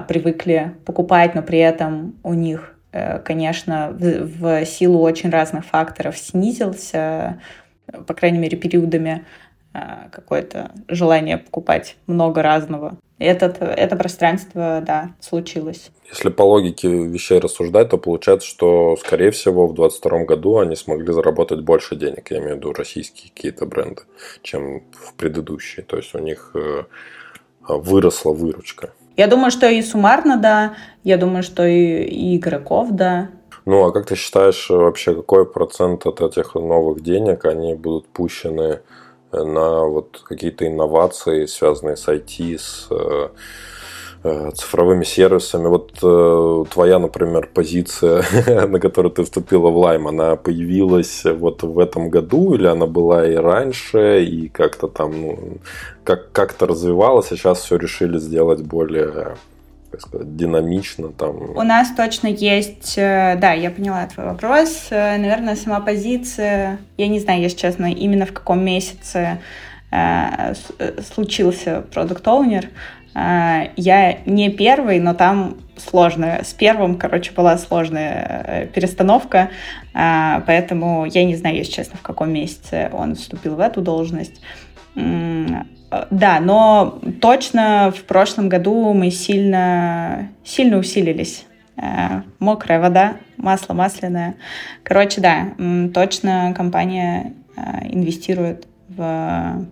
[0.06, 7.40] привыкли покупать, но при этом у них, э, конечно, в силу очень разных факторов снизился,
[8.06, 9.47] по крайней мере, периодами, Э,
[10.12, 12.96] какое-то желание покупать много разного.
[13.18, 15.90] Этот, это пространство, да, случилось.
[16.08, 21.12] Если по логике вещей рассуждать, то получается, что, скорее всего, в 2022 году они смогли
[21.12, 24.02] заработать больше денег, я имею в виду российские какие-то бренды,
[24.42, 25.84] чем в предыдущие.
[25.84, 26.84] То есть у них э,
[27.68, 28.90] выросла выручка.
[29.16, 30.76] Я думаю, что и суммарно, да.
[31.02, 33.30] Я думаю, что и, и игроков, да.
[33.66, 38.80] Ну, а как ты считаешь вообще, какой процент от этих новых денег они будут пущены
[39.32, 43.28] на вот какие-то инновации, связанные с IT, с э,
[44.24, 45.68] э, цифровыми сервисами.
[45.68, 48.24] Вот э, твоя, например, позиция,
[48.66, 53.26] на которую ты вступила в Лайм, она появилась вот в этом году или она была
[53.26, 55.58] и раньше, и как-то там ну,
[56.04, 59.36] как- как-то развивалась, а сейчас все решили сделать более
[59.90, 61.56] как сказать, динамично там.
[61.56, 64.88] У нас точно есть, да, я поняла твой вопрос.
[64.90, 69.38] Наверное, сама позиция, я не знаю, если честно, именно в каком месяце
[69.90, 72.68] Э, э, случился продукт оунер
[73.14, 76.42] э, Я не первый, но там сложная.
[76.44, 79.50] С первым, короче, была сложная перестановка,
[79.94, 84.40] поэтому я не знаю, если честно, в каком месяце он вступил в эту должность.
[86.10, 91.46] Да, но точно в прошлом году мы сильно, сильно усилились.
[92.38, 94.34] Мокрая вода, масло масляное.
[94.82, 95.54] Короче, да,
[95.94, 97.32] точно компания
[97.84, 99.66] инвестирует в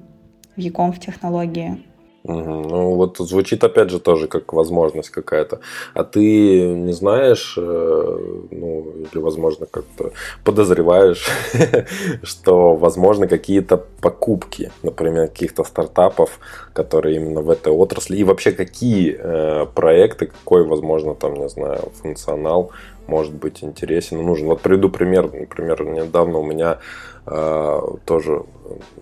[0.57, 1.85] в в технологии.
[2.29, 5.61] Ну, вот звучит опять же тоже как возможность какая-то.
[5.95, 8.19] А ты не знаешь, э,
[8.51, 10.11] ну, или, возможно, как-то
[10.45, 11.29] подозреваешь,
[12.25, 16.41] что, возможно, какие-то покупки, например, каких-то стартапов,
[16.73, 21.93] которые именно в этой отрасли, и вообще какие э, проекты, какой, возможно, там, не знаю,
[22.03, 22.73] функционал
[23.07, 24.49] может быть интересен, нужен.
[24.49, 25.31] Вот приведу пример.
[25.33, 26.79] Например, недавно у меня
[27.25, 28.43] э, тоже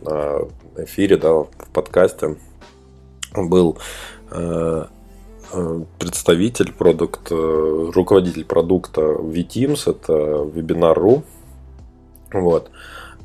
[0.02, 2.36] на эфире, да, в подкасте
[3.42, 3.78] был
[4.30, 4.84] э,
[5.52, 11.22] э, представитель продукт, э, руководитель продукта VTeams, это Webinar.ru.
[12.32, 12.70] Вот.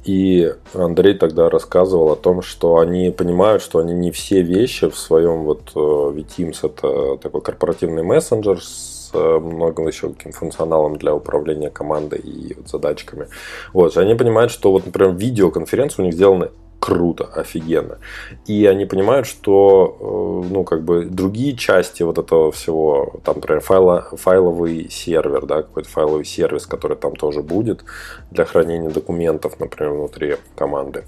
[0.06, 4.98] И Андрей тогда рассказывал о том, что они понимают, что они не все вещи в
[4.98, 12.20] своем вот VTeams это такой корпоративный мессенджер с много еще каким функционалом для управления командой
[12.20, 13.28] и вот задачками.
[13.74, 18.00] Вот, они понимают, что вот, например, видеоконференции у них сделаны круто, офигенно.
[18.46, 23.62] И они понимают, что, э, ну, как бы другие части вот этого всего, там, например,
[23.62, 27.84] файло, файловый сервер, да, какой-то файловый сервис, который там тоже будет
[28.32, 31.04] для хранения документов, например, внутри команды.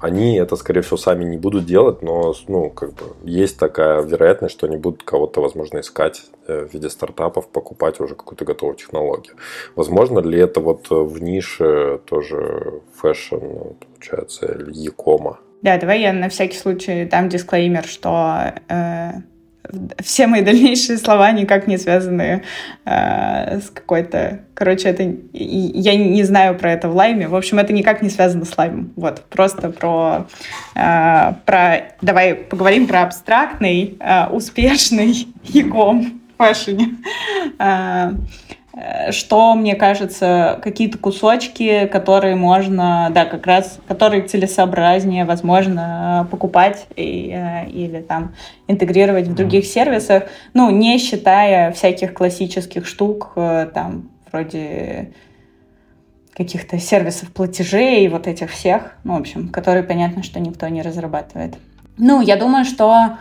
[0.00, 4.54] Они это, скорее всего, сами не будут делать, но, ну, как бы есть такая вероятность,
[4.54, 9.34] что они будут кого-то, возможно, искать э, в виде стартапов, покупать уже какую-то готовую технологию.
[9.76, 15.38] Возможно ли это вот в нише тоже fashion, ну, получается, или e-com а?
[15.62, 19.12] Да, давай я на всякий случай дам дисклеймер, что э,
[20.02, 22.42] все мои дальнейшие слова никак не связаны
[22.84, 24.40] э, с какой-то...
[24.54, 27.28] Короче, это я не знаю про это в лайме.
[27.28, 28.92] В общем, это никак не связано с лаймом.
[28.96, 30.26] Вот, просто про...
[30.74, 36.96] Э, про давай поговорим про абстрактный, э, успешный ягом в фэшне.
[39.10, 47.30] Что, мне кажется, какие-то кусочки, которые можно, да, как раз, которые целесообразнее, возможно, покупать и,
[47.34, 48.34] э, или там
[48.68, 55.12] интегрировать в других сервисах, ну, не считая всяких классических штук, э, там, вроде
[56.34, 60.80] каких-то сервисов платежей и вот этих всех, ну, в общем, которые понятно, что никто не
[60.80, 61.56] разрабатывает.
[61.98, 63.18] Ну, я думаю, что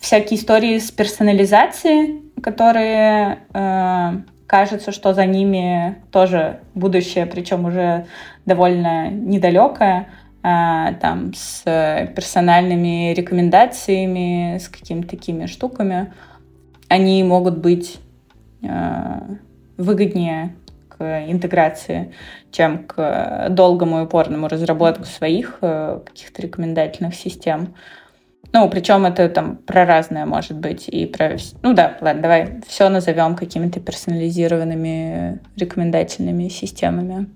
[0.00, 4.12] всякие истории с персонализацией, которые э,
[4.48, 8.06] кажется, что за ними тоже будущее, причем уже
[8.46, 10.08] довольно недалекое,
[10.42, 11.62] а, там с
[12.16, 16.12] персональными рекомендациями, с какими-то такими штуками,
[16.88, 18.00] они могут быть
[18.66, 19.22] а,
[19.76, 20.56] выгоднее
[20.88, 22.14] к интеграции,
[22.50, 27.74] чем к долгому и упорному разработку своих э, каких-то рекомендательных систем.
[28.52, 30.88] Ну, причем это там про разное может быть.
[30.88, 31.36] И про...
[31.62, 37.26] Ну да, ладно, давай все назовем какими-то персонализированными рекомендательными системами.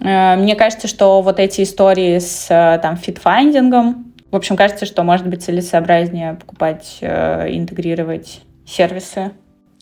[0.00, 4.56] Э, мне кажется, что вот эти истории с э, там fit finding ом, в общем,
[4.56, 9.32] кажется, что может быть целесообразнее покупать, э, интегрировать сервисы.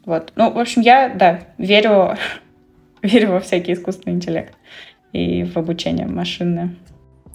[0.05, 0.33] Вот.
[0.35, 2.16] Ну, в общем, я, да, верю,
[3.02, 4.55] верю во всякий искусственный интеллект
[5.12, 6.74] и в обучение машинное.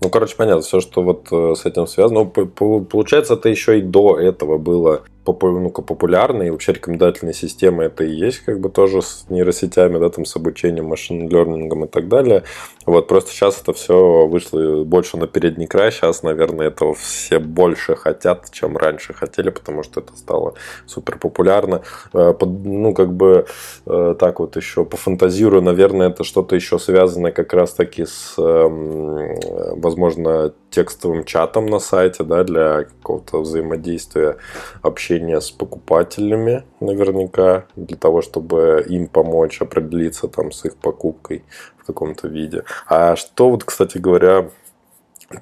[0.01, 2.29] Ну, короче, понятно, все, что вот э, с этим связано.
[2.35, 2.45] Ну,
[2.85, 8.11] получается, это еще и до этого было ну популярные, и вообще рекомендательные системы это и
[8.11, 12.07] есть как бы тоже с нейросетями, да, там с обучением, machine learning ом и так
[12.07, 12.43] далее.
[12.85, 15.91] Вот просто сейчас это все вышло больше на передний край.
[15.91, 20.53] Сейчас, наверное, этого все больше хотят, чем раньше хотели, потому что это стало
[20.85, 21.81] супер популярно.
[22.13, 23.45] Э, ну, как бы
[23.85, 29.35] э, так вот еще пофантазирую, наверное, это что-то еще связанное как раз таки с, эм,
[29.79, 34.37] возможно, текстовым чатом на сайте, да, для какого-то взаимодействия,
[34.81, 41.43] общения с покупателями, наверняка, для того, чтобы им помочь определиться там с их покупкой
[41.77, 42.63] в каком-то виде.
[42.87, 44.49] А что вот, кстати говоря,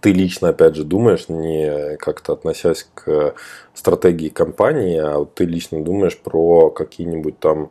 [0.01, 3.35] ты лично, опять же, думаешь, не как-то относясь к
[3.73, 7.69] стратегии компании, а ты лично думаешь про какие-нибудь там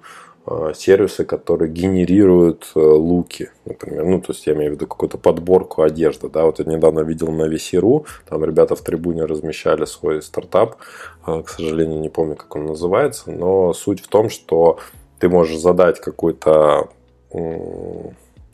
[0.75, 5.83] сервисы, которые генерируют э, луки, например, ну, то есть я имею в виду какую-то подборку
[5.83, 10.77] одежды, да, вот я недавно видел на VC.ru, там ребята в трибуне размещали свой стартап,
[11.27, 14.79] э, к сожалению, не помню, как он называется, но суть в том, что
[15.19, 16.89] ты можешь задать какую-то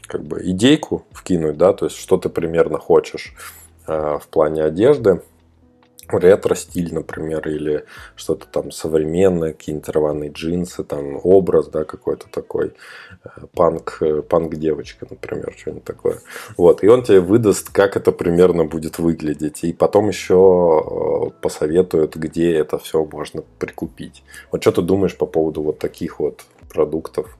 [0.07, 3.35] как бы идейку вкинуть, да, то есть что ты примерно хочешь
[3.87, 5.21] в плане одежды,
[6.19, 7.85] ретро-стиль, например, или
[8.17, 12.73] что-то там современное, какие-нибудь рваные джинсы, там образ, да, какой-то такой,
[13.25, 16.19] э, панк, э, панк-девочка, например, что-нибудь такое.
[16.57, 20.35] Вот, и он тебе выдаст, как это примерно будет выглядеть, и потом еще
[20.85, 24.23] э, посоветует, где это все можно прикупить.
[24.51, 27.40] Вот что ты думаешь по поводу вот таких вот продуктов?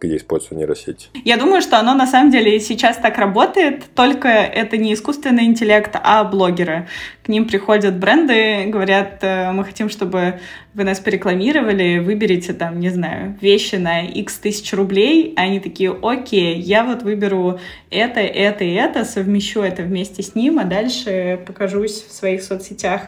[0.00, 1.08] Где используются нейросети?
[1.24, 5.90] Я думаю, что оно на самом деле сейчас так работает, только это не искусственный интеллект,
[5.94, 6.88] а блогеры.
[7.24, 10.40] К ним приходят бренды, говорят, э, мы хотим, чтобы
[10.74, 15.96] вы нас порекламировали, выберите там, не знаю, вещи на x тысяч рублей, а они такие,
[16.02, 17.58] окей, я вот выберу
[17.90, 23.02] это, это и это, совмещу это вместе с ним, а дальше покажусь в своих соцсетях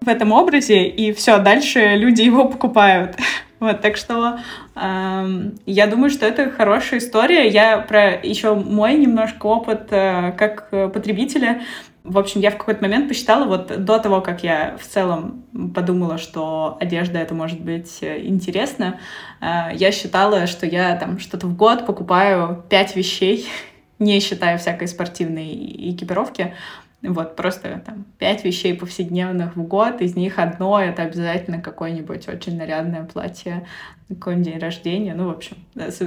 [0.00, 3.16] в этом образе, и все, дальше люди его покупают.
[3.62, 4.40] Вот, так что
[4.74, 7.46] э, я думаю, что это хорошая история.
[7.46, 11.62] Я про еще мой немножко опыт э, как потребителя.
[12.02, 16.18] В общем, я в какой-то момент посчитала, вот до того, как я в целом подумала,
[16.18, 18.98] что одежда это может быть э, интересно,
[19.40, 23.46] э, я считала, что я там что-то в год покупаю пять вещей,
[24.00, 25.54] не считая всякой спортивной
[25.92, 26.54] экипировки.
[27.02, 32.56] Вот, просто там пять вещей повседневных в год, из них одно— это обязательно какое-нибудь очень
[32.56, 33.66] нарядное платье
[34.08, 35.56] какой-нибудь день рождения, ну, в общем,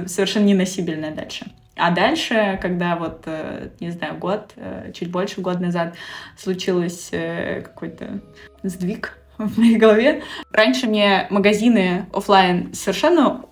[0.06, 1.46] совершенно неносибельное дальше.
[1.76, 5.94] А дальше, когда вот, э, не знаю, год, э, чуть больше года назад
[6.38, 8.20] случилось э, какой-то
[8.62, 10.22] сдвиг в моей голове.
[10.50, 13.44] Раньше мне магазины офлайн совершенно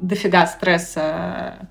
[0.00, 1.68] дофига стресса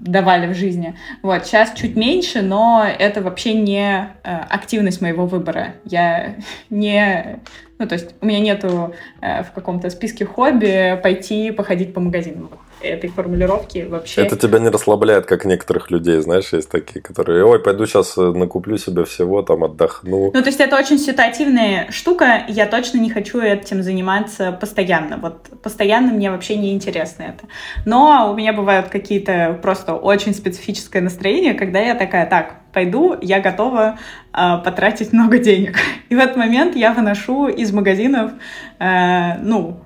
[0.00, 0.96] давали в жизни.
[1.22, 5.74] Вот, сейчас чуть меньше, но это вообще не э, активность моего выбора.
[5.84, 6.36] Я
[6.70, 7.40] не...
[7.78, 12.50] Ну, то есть у меня нету э, в каком-то списке хобби пойти походить по магазинам
[12.86, 14.22] этой формулировки вообще.
[14.22, 18.22] Это тебя не расслабляет, как некоторых людей, знаешь, есть такие, которые, ой, пойду сейчас э,
[18.22, 20.30] накуплю себе всего, там отдохну.
[20.32, 25.18] Ну, то есть это очень ситуативная штука, я точно не хочу этим заниматься постоянно.
[25.18, 27.46] Вот постоянно мне вообще не интересно это.
[27.84, 33.40] Но у меня бывают какие-то просто очень специфическое настроение, когда я такая, так, пойду, я
[33.40, 33.98] готова
[34.32, 35.78] э, потратить много денег.
[36.10, 38.32] И в этот момент я выношу из магазинов,
[38.78, 39.80] э, ну,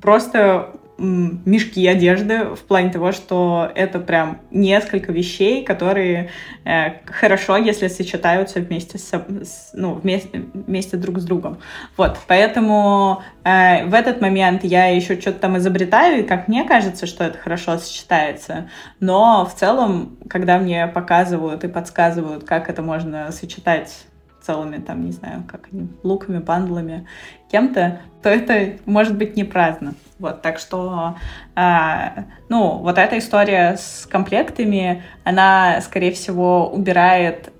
[0.00, 6.30] просто мешки одежды в плане того, что это прям несколько вещей, которые
[6.64, 11.58] э, хорошо, если сочетаются вместе с, с ну вместе, вместе друг с другом.
[11.96, 17.06] Вот, поэтому э, в этот момент я еще что-то там изобретаю, и как мне кажется,
[17.06, 18.68] что это хорошо сочетается.
[19.00, 24.06] Но в целом, когда мне показывают и подсказывают, как это можно сочетать
[24.44, 27.06] целыми, там, не знаю, как они, луками, бандлами,
[27.54, 29.94] кем-то, то это может быть не праздно.
[30.18, 31.14] Вот, так что,
[31.54, 37.52] э, ну, вот эта история с комплектами, она, скорее всего, убирает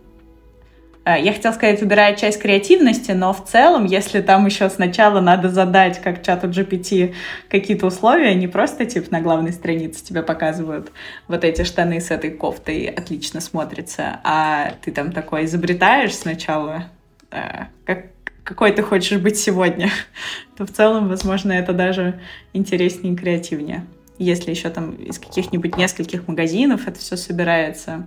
[1.05, 5.49] э, я хотела сказать, убирает часть креативности, но в целом, если там еще сначала надо
[5.49, 7.15] задать, как чату GPT,
[7.49, 10.91] какие-то условия, не просто типа на главной странице тебе показывают
[11.29, 16.87] вот эти штаны с этой кофтой отлично смотрятся, а ты там такой изобретаешь сначала,
[17.31, 18.13] э, как,
[18.45, 19.91] какой ты хочешь быть сегодня,
[20.57, 22.21] то в целом, возможно, это даже
[22.53, 23.87] интереснее и креативнее.
[24.19, 28.07] Если еще там из каких-нибудь нескольких магазинов это все собирается,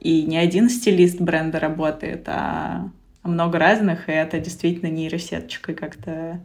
[0.00, 2.90] и не один стилист бренда работает, а,
[3.22, 6.40] а много разных, и это действительно нейросеточкой как-то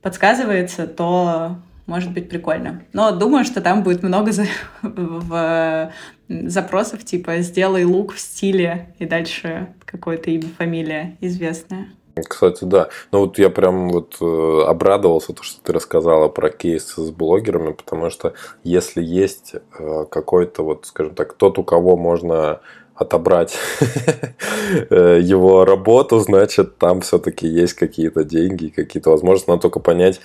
[0.00, 2.82] подсказывается, то может быть прикольно.
[2.92, 4.46] Но думаю, что там будет много за...
[4.82, 5.92] в...
[6.28, 11.88] запросов, типа «сделай лук в стиле», и дальше какое-то имя, фамилия известная.
[12.22, 12.88] Кстати, да.
[13.10, 17.72] Ну вот я прям вот э, обрадовался, то, что ты рассказала про кейсы с блогерами,
[17.72, 22.60] потому что если есть э, какой-то вот, скажем так, тот, у кого можно
[22.94, 23.58] отобрать
[24.90, 29.50] э, его работу, значит, там все-таки есть какие-то деньги, какие-то возможности.
[29.50, 30.20] Надо только понять,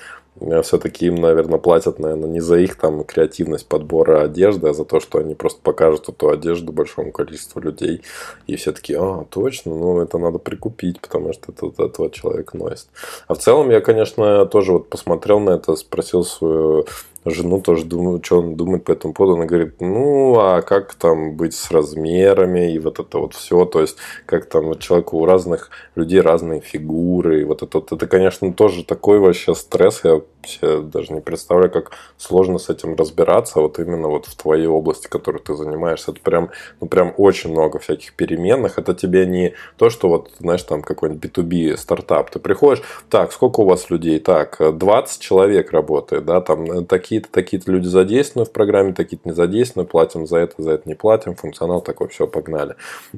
[0.63, 4.99] все-таки им, наверное, платят, наверное, не за их там креативность подбора одежды, а за то,
[4.99, 8.01] что они просто покажут эту одежду большому количеству людей.
[8.47, 12.53] И все таки а, точно, ну это надо прикупить, потому что это вот этого человек
[12.53, 12.87] носит.
[13.27, 16.85] А в целом я, конечно, тоже вот посмотрел на это, спросил свою
[17.25, 19.35] жену тоже думаю, что он думает по этому поводу.
[19.35, 23.65] Она говорит, ну, а как там быть с размерами и вот это вот все.
[23.65, 27.41] То есть, как там вот человеку у разных людей разные фигуры.
[27.41, 30.01] И вот это это, конечно, тоже такой вообще стресс.
[30.03, 33.59] Я вообще даже не представляю, как сложно с этим разбираться.
[33.59, 36.11] Вот именно вот в твоей области, которой ты занимаешься.
[36.11, 36.49] Это прям,
[36.79, 38.79] ну, прям очень много всяких переменных.
[38.79, 42.29] Это тебе не то, что вот, знаешь, там какой-нибудь B2B стартап.
[42.31, 44.19] Ты приходишь, так, сколько у вас людей?
[44.19, 49.35] Так, 20 человек работает, да, там такие такие-то, такие-то люди задействованы в программе, такие-то не
[49.35, 52.75] задействованы, платим за это, за это не платим, функционал такой, все, погнали.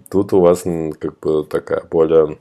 [0.10, 0.64] Тут у вас
[1.00, 2.38] как бы такая более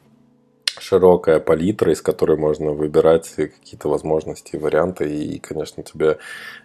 [0.80, 5.08] широкая палитра, из которой можно выбирать какие-то возможности и варианты.
[5.08, 6.18] И, конечно, тебе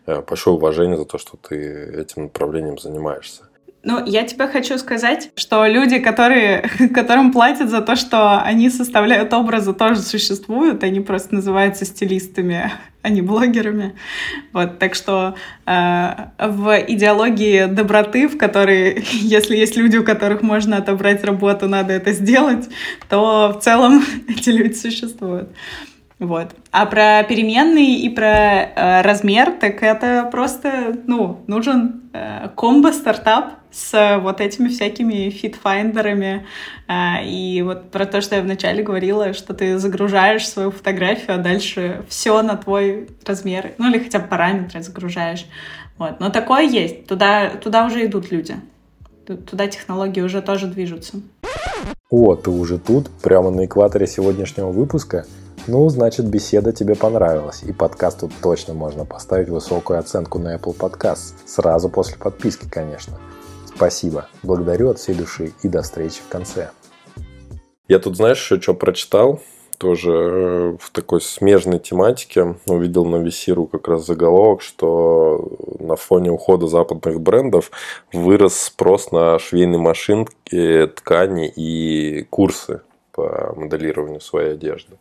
[0.05, 1.55] э, большое уважение за то, что ты
[2.01, 3.44] этим направлением занимаешься.
[3.87, 9.31] Ну, я тебе хочу сказать, что люди, которые, которым платят за то, что они составляют
[9.31, 10.83] образы, тоже существуют.
[10.83, 12.71] Они просто называются стилистами,
[13.03, 13.95] а не блогерами.
[14.53, 15.35] Вот, так что
[15.67, 16.09] э,
[16.39, 22.11] в идеологии доброты, в которой, если есть люди, у которых можно отобрать работу, надо это
[22.11, 22.67] сделать,
[23.07, 25.49] то в целом эти люди существуют.
[26.19, 26.51] Вот.
[26.71, 34.19] А про переменные и про э, размер, так это просто, ну, нужен э, комбо-стартап с
[34.21, 36.45] вот этими всякими fit finder ами.
[36.87, 41.37] Э, и вот про то, что я вначале говорила, что ты загружаешь свою фотографию, а
[41.37, 45.45] дальше все на твой размер, ну или хотя бы параметры загружаешь.
[45.97, 46.21] Вот.
[46.21, 47.07] Но такое есть.
[47.07, 48.55] Туда, туда уже идут люди.
[49.25, 51.17] Туда технологии уже тоже движутся.
[52.09, 55.25] О, ты уже тут, прямо на экваторе сегодняшнего выпуска–
[55.67, 61.33] ну, значит, беседа тебе понравилась, и подкасту точно можно поставить высокую оценку на Apple Podcasts,
[61.45, 63.17] сразу после подписки, конечно.
[63.65, 66.69] Спасибо, благодарю от всей души и до встречи в конце.
[67.87, 69.41] Я тут, знаешь, еще что прочитал?
[69.77, 76.31] тоже э, в такой смежной тематике увидел на Весиру как раз заголовок, что на фоне
[76.31, 77.71] ухода западных брендов
[78.11, 84.97] вырос спрос на швейные машинки, ткани и курсы по моделированию своей одежды.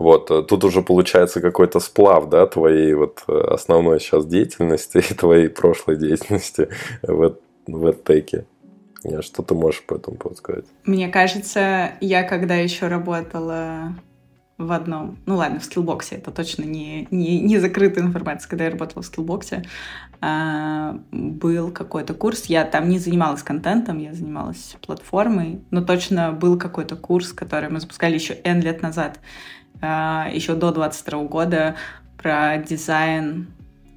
[0.00, 5.14] Вот, э, тут уже получается какой-то сплав, да, твоей вот э, основной сейчас деятельности и
[5.14, 6.68] твоей прошлой деятельности
[7.02, 7.36] в,
[7.66, 8.46] в теке.
[9.20, 10.64] Что ты можешь по этому поводу сказать?
[10.84, 13.94] Мне кажется, я когда еще работала
[14.56, 18.70] в одном, ну ладно, в скиллбоксе, это точно не, не, не закрытая информация, когда я
[18.70, 19.64] работала в скиллбоксе,
[20.22, 26.58] а, был какой-то курс, я там не занималась контентом, я занималась платформой, но точно был
[26.58, 29.20] какой-то курс, который мы запускали еще N лет назад,
[29.82, 31.76] еще до 22 года
[32.16, 33.48] про дизайн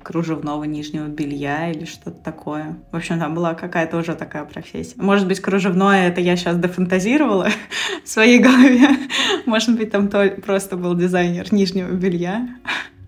[0.04, 2.78] кружевного нижнего белья или что-то такое.
[2.92, 5.02] В общем, там была какая-то уже такая профессия.
[5.02, 7.48] Может быть, кружевное это я сейчас дофантазировала
[8.04, 8.88] в своей голове.
[9.46, 12.48] Может быть, там то просто был дизайнер нижнего белья.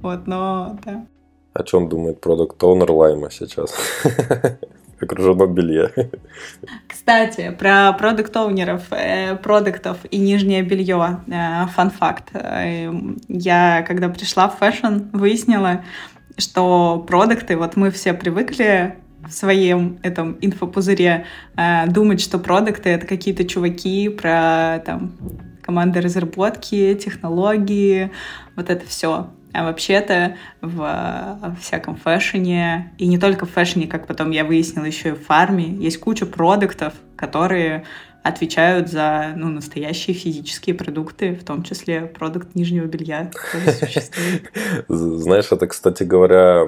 [0.02, 1.08] Вот, но да.
[1.54, 3.74] О чем думает product owner Лайма сейчас?
[5.02, 5.92] О кружевном белье.
[6.88, 11.22] Кстати, про product owner ов, э, продуктов и нижнее белье.
[11.28, 12.30] Э, fun fact.
[12.34, 12.92] Э,
[13.28, 15.84] я, когда пришла в fashion, выяснила,
[16.38, 18.96] что продукты, вот мы все привыкли
[19.28, 21.26] в своем этом инфопузыре
[21.56, 25.14] э, думать, что продукты— это какие-то чуваки про там
[25.62, 28.12] команды разработки, технологии,
[28.56, 29.32] вот это все.
[29.56, 35.10] А вообще-то в всяком фэшне, и не только в фэшне, как потом я выяснила, еще
[35.10, 37.86] и в фарме, есть куча продуктов, которые
[38.24, 43.32] отвечают за ну, настоящие физические продукты, в том числе продукт нижнего белья.
[44.88, 46.66] Знаешь, это, кстати говоря,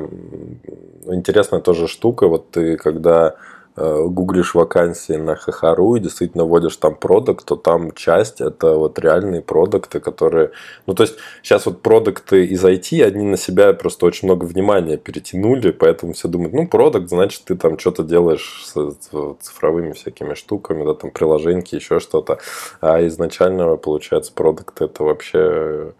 [1.07, 2.27] интересная тоже штука.
[2.27, 7.91] Вот ты когда Э, гуглишь вакансии на Хахару и действительно вводишь там продукт, то там
[7.93, 10.51] часть это вот реальные продукты, которые...
[10.87, 14.97] Ну, то есть, сейчас вот продукты из IT, они на себя просто очень много внимания
[14.97, 18.95] перетянули, поэтому все думают, ну, продукт, значит, ты там что-то делаешь с
[19.41, 22.39] цифровыми всякими штуками, да, там, приложеньки, еще что-то.
[22.81, 25.93] А изначально, получается, продукт это вообще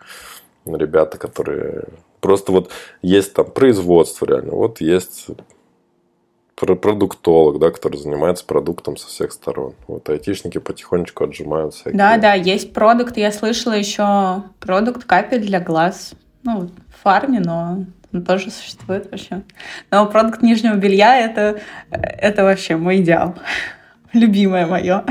[0.66, 1.86] ребята, которые
[2.22, 2.72] просто вот
[3.02, 5.28] есть там производство реально, вот есть
[6.58, 9.76] продуктолог, да, который занимается продуктом со всех сторон.
[9.88, 11.94] Вот айтишники потихонечку отжимают всякие.
[11.94, 13.18] Да, да, есть продукт.
[13.18, 16.14] Я слышала еще продукт капель для глаз.
[16.44, 19.44] Ну, в фарме, но он тоже существует вообще.
[19.92, 21.60] Но продукт нижнего белья это,
[21.92, 23.36] это вообще мой идеал.
[24.14, 25.04] Любимое мое.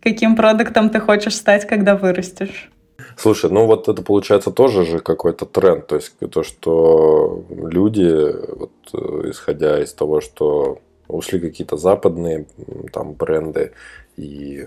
[0.00, 2.70] Каким продуктом ты хочешь стать, когда вырастешь?
[3.16, 8.72] Слушай, ну вот это получается тоже же какой-то тренд, то есть то, что люди, вот,
[8.92, 12.46] э, исходя из того, что ушли какие-то западные
[12.92, 13.72] там бренды
[14.16, 14.66] и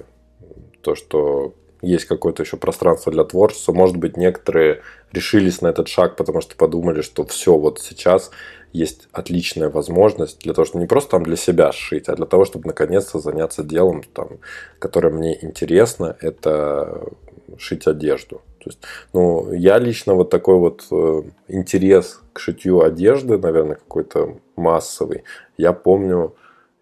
[0.81, 3.71] то, что есть какое-то еще пространство для творчества.
[3.73, 4.81] Может быть, некоторые
[5.11, 8.31] решились на этот шаг, потому что подумали, что все, вот сейчас
[8.73, 12.45] есть отличная возможность для того, чтобы не просто там для себя сшить, а для того,
[12.45, 14.39] чтобы наконец-то заняться делом, там,
[14.79, 17.07] которое мне интересно, это
[17.57, 18.41] шить одежду.
[18.59, 18.79] То есть,
[19.13, 25.23] ну, я лично вот такой вот э, интерес к шитью одежды, наверное, какой-то массовый,
[25.57, 26.35] я помню,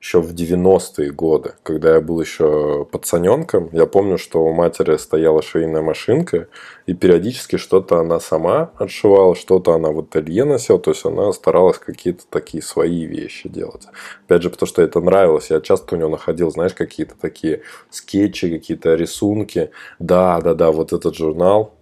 [0.05, 5.41] еще в 90-е годы, когда я был еще пацаненком, я помню, что у матери стояла
[5.41, 6.47] швейная машинка,
[6.85, 11.79] и периодически что-то она сама отшивала, что-то она в ателье носила, то есть она старалась
[11.79, 13.87] какие-то такие свои вещи делать.
[14.27, 18.51] Опять же, потому что это нравилось, я часто у нее находил, знаешь, какие-то такие скетчи,
[18.51, 19.71] какие-то рисунки.
[19.97, 21.73] Да, да, да, вот этот журнал,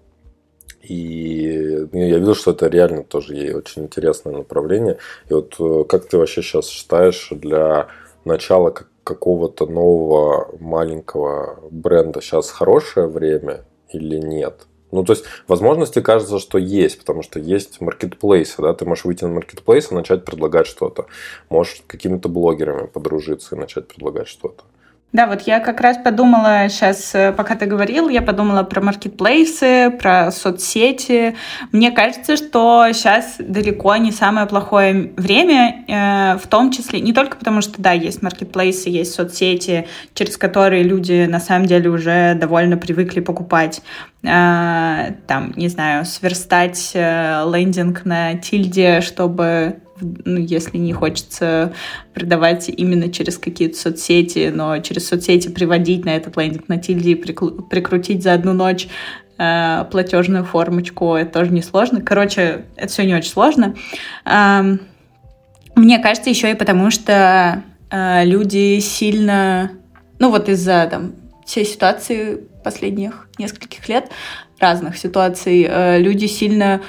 [0.81, 4.97] и я видел, что это реально тоже ей очень интересное направление.
[5.29, 7.87] И вот э, как ты вообще сейчас считаешь для
[8.25, 14.67] начало какого-то нового маленького бренда сейчас хорошее время или нет?
[14.91, 19.23] Ну, то есть, возможности кажется, что есть, потому что есть маркетплейсы, да, ты можешь выйти
[19.23, 21.07] на маркетплейс и начать предлагать что-то.
[21.49, 24.63] Можешь какими-то блогерами подружиться и начать предлагать что-то.
[25.13, 29.91] Да, вот я как раз подумала сейчас, э, пока ты говорил, я подумала про маркетплейсы,
[29.91, 31.35] про соцсети.
[31.71, 37.37] Мне кажется, что сейчас далеко не самое плохое время, э, в том числе не только
[37.37, 42.75] потому, что, да, есть маркетплейсы, есть соцсети, через которые люди на самом деле уже довольно
[42.77, 43.83] привыкли покупать
[44.23, 51.73] э, там, не знаю, сверстать лендинг на тильде, чтобы ну, если не хочется
[52.13, 57.15] продавать именно через какие-то соцсети, но через соцсети приводить на этот лендинг на тильде и
[57.15, 58.87] прикрутить за одну ночь
[59.37, 62.01] э, платежную формочку, это тоже несложно.
[62.01, 63.75] Короче, это все не очень сложно.
[64.25, 64.77] Э,
[65.75, 69.71] мне кажется, еще и потому, что э, люди сильно,
[70.19, 71.13] ну вот из-за там
[71.45, 74.09] всей ситуации последних нескольких лет,
[74.59, 76.81] разных ситуаций, э, люди сильно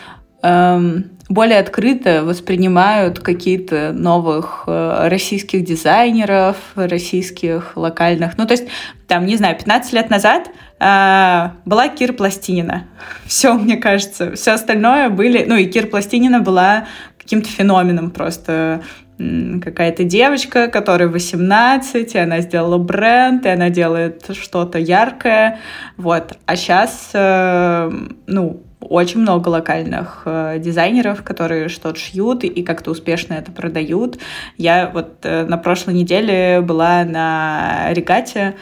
[0.43, 8.37] эм, более открыто воспринимают какие-то новых э, российских дизайнеров, российских локальных.
[8.37, 8.69] Ну, то есть,
[9.09, 10.51] там, не знаю, 15 лет назад
[10.81, 12.85] э, была Кир Пластинина.
[13.27, 14.35] Все, мне кажется.
[14.35, 15.45] Все остальное были...
[15.47, 16.87] Ну, и Кир Пластинина была
[17.19, 18.83] каким-то феноменом просто
[19.17, 25.61] какая-то девочка, которой 18, и она сделала бренд, и она делает что-то яркое,
[25.97, 26.37] вот.
[26.47, 27.91] А сейчас, э,
[28.27, 34.19] ну, очень много локальных э, дизайнеров, которые что-то шьют и как-то успешно это продают.
[34.57, 38.57] Я вот э, на прошлой неделе была на регате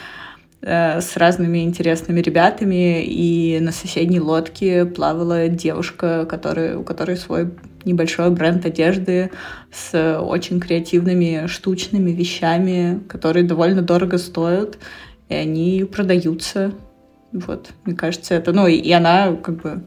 [0.60, 7.50] э, с разными интересными ребятами, и на соседней лодке плавала девушка, которая, у которой свой
[7.84, 9.30] небольшой бренд одежды
[9.72, 14.78] с очень креативными штучными вещами, которые довольно дорого стоят,
[15.28, 16.72] и они продаются.
[17.32, 18.52] Вот, мне кажется, это...
[18.52, 19.82] Ну, и, и она как бы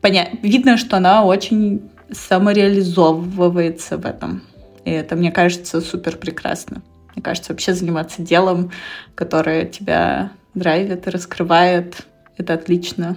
[0.00, 0.28] поня...
[0.42, 4.42] видно, что она очень самореализовывается в этом.
[4.84, 6.82] И это, мне кажется, супер прекрасно.
[7.14, 8.70] Мне кажется, вообще заниматься делом,
[9.14, 12.06] которое тебя драйвит и раскрывает,
[12.36, 13.16] это отлично.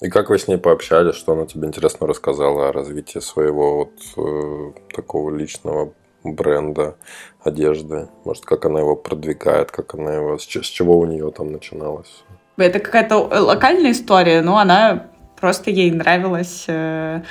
[0.00, 3.92] И как вы с ней пообщались, что она тебе интересно рассказала о развитии своего вот
[4.16, 6.96] э, такого личного бренда
[7.42, 8.08] одежды?
[8.24, 12.24] Может, как она его продвигает, как она его, с, с чего у нее там начиналось?
[12.56, 15.06] Это какая-то локальная история, но она
[15.40, 17.22] Просто ей нравилось э,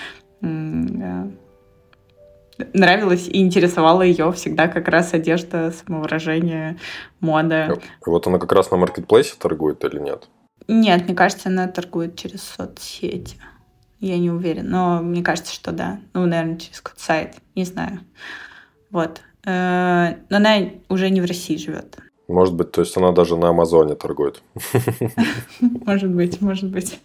[0.41, 1.27] э,
[2.73, 6.77] нравилось и интересовала ее всегда как раз одежда, самовыражение,
[7.19, 7.79] мода.
[8.05, 10.27] Вот она как раз на маркетплейсе торгует или нет?
[10.67, 13.37] Нет, мне кажется, она торгует через соцсети.
[13.99, 15.99] Я не уверена, но мне кажется, что да.
[16.13, 17.99] Ну, наверное, через какой-то сайт, не знаю.
[18.91, 19.21] Вот.
[19.45, 20.57] Э, но она
[20.89, 21.97] уже не в России живет.
[22.27, 24.43] Может быть, то есть она даже на Амазоне торгует.
[25.61, 26.99] Может быть, может быть.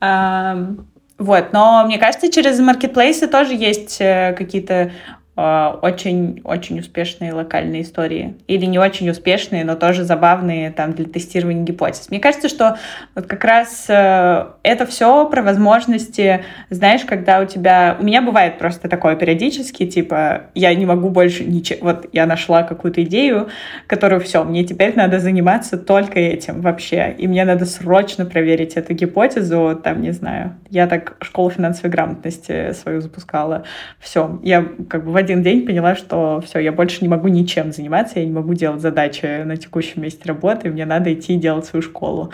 [0.00, 4.92] Вот, но мне кажется, через маркетплейсы тоже есть э, какие-то
[5.36, 8.36] очень-очень а, успешные локальные истории.
[8.46, 12.08] Или не очень успешные, но тоже забавные там для тестирования гипотез.
[12.08, 12.78] Мне кажется, что
[13.14, 17.96] вот как раз э, это все про возможности, знаешь, когда у тебя...
[18.00, 21.78] У меня бывает просто такое периодически, типа, я не могу больше ничего...
[21.82, 23.48] Вот я нашла какую-то идею,
[23.86, 27.14] которую все, мне теперь надо заниматься только этим вообще.
[27.18, 30.54] И мне надо срочно проверить эту гипотезу, там, не знаю.
[30.70, 33.64] Я так школу финансовой грамотности свою запускала.
[34.00, 37.72] Все, я как бы в один день поняла, что все, я больше не могу ничем
[37.72, 41.82] заниматься, я не могу делать задачи на текущем месте работы, мне надо идти делать свою
[41.82, 42.30] школу.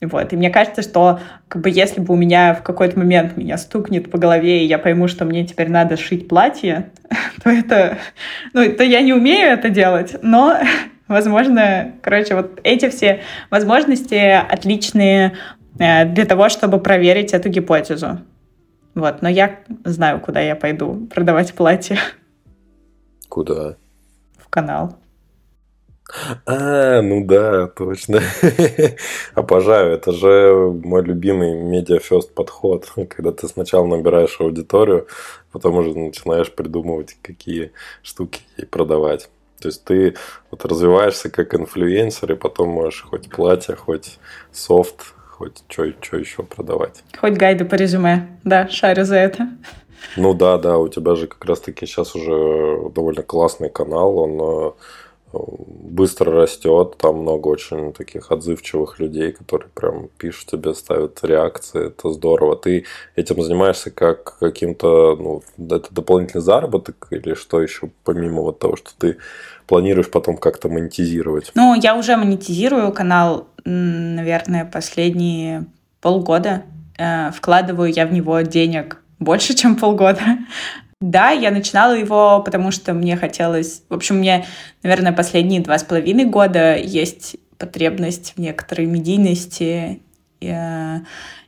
[0.00, 0.32] Вот.
[0.32, 4.10] И мне кажется, что как бы если бы у меня в какой-то момент меня стукнет
[4.10, 6.90] по голове, и я пойму, что мне теперь надо шить платье,
[7.42, 7.96] то это...
[8.52, 10.58] Ну, то я не умею это делать, но,
[11.08, 15.32] возможно, короче, вот эти все возможности отличные
[15.78, 18.20] э, для того, чтобы проверить эту гипотезу.
[18.94, 21.98] Вот, но я знаю, куда я пойду продавать платье.
[23.28, 23.76] Куда?
[24.38, 24.96] В канал.
[26.46, 28.20] А, ну да, точно.
[29.34, 29.94] Обожаю.
[29.94, 35.06] Это же мой любимый медиафест подход, когда ты сначала набираешь аудиторию,
[35.50, 37.72] потом уже начинаешь придумывать, какие
[38.02, 39.28] штуки ей продавать.
[39.60, 40.14] То есть ты
[40.50, 44.18] вот развиваешься как инфлюенсер, и потом можешь хоть платье, хоть
[44.52, 47.02] софт, хоть что, еще продавать.
[47.18, 49.48] Хоть гайды по резюме, да, шарю за это.
[50.16, 54.70] Ну да, да, у тебя же как раз-таки сейчас уже довольно классный канал, он э,
[55.36, 62.10] быстро растет, там много очень таких отзывчивых людей, которые прям пишут тебе, ставят реакции, это
[62.10, 62.56] здорово.
[62.56, 62.84] Ты
[63.16, 68.90] этим занимаешься как каким-то, ну, это дополнительный заработок или что еще помимо вот того, что
[68.98, 69.18] ты
[69.66, 71.52] планируешь потом как-то монетизировать?
[71.54, 75.66] Ну, я уже монетизирую канал, наверное, последние
[76.00, 76.62] полгода.
[76.98, 80.20] Э, вкладываю я в него денег больше, чем полгода.
[81.00, 83.82] Да, я начинала его, потому что мне хотелось...
[83.90, 84.46] В общем, мне,
[84.82, 90.00] наверное, последние два с половиной года есть потребность в некоторой медийности
[90.40, 91.00] и, э,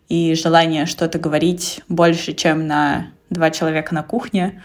[0.09, 4.63] и желание что-то говорить больше, чем на два человека на кухне.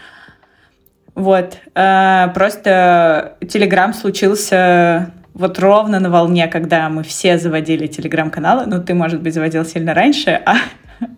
[1.14, 1.56] Вот.
[1.74, 8.66] Э, просто Телеграм случился вот ровно на волне, когда мы все заводили телеграм-каналы.
[8.66, 10.56] Ну, ты, может быть, заводил сильно раньше, а, а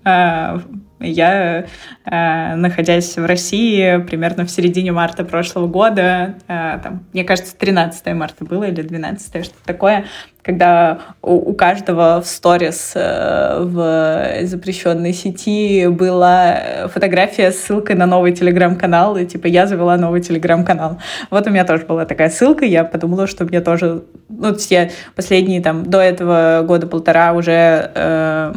[1.05, 1.67] я,
[2.05, 8.15] э, находясь в России примерно в середине марта прошлого года, э, там, мне кажется, 13
[8.15, 10.07] марта было или 12, что-то такое,
[10.43, 18.33] когда у, каждого в сторис э, в запрещенной сети была фотография с ссылкой на новый
[18.33, 20.99] телеграм-канал, и типа я завела новый телеграм-канал.
[21.31, 24.05] Вот у меня тоже была такая ссылка, я подумала, что мне тоже...
[24.29, 28.53] Ну, то есть я последние там до этого года полтора уже э,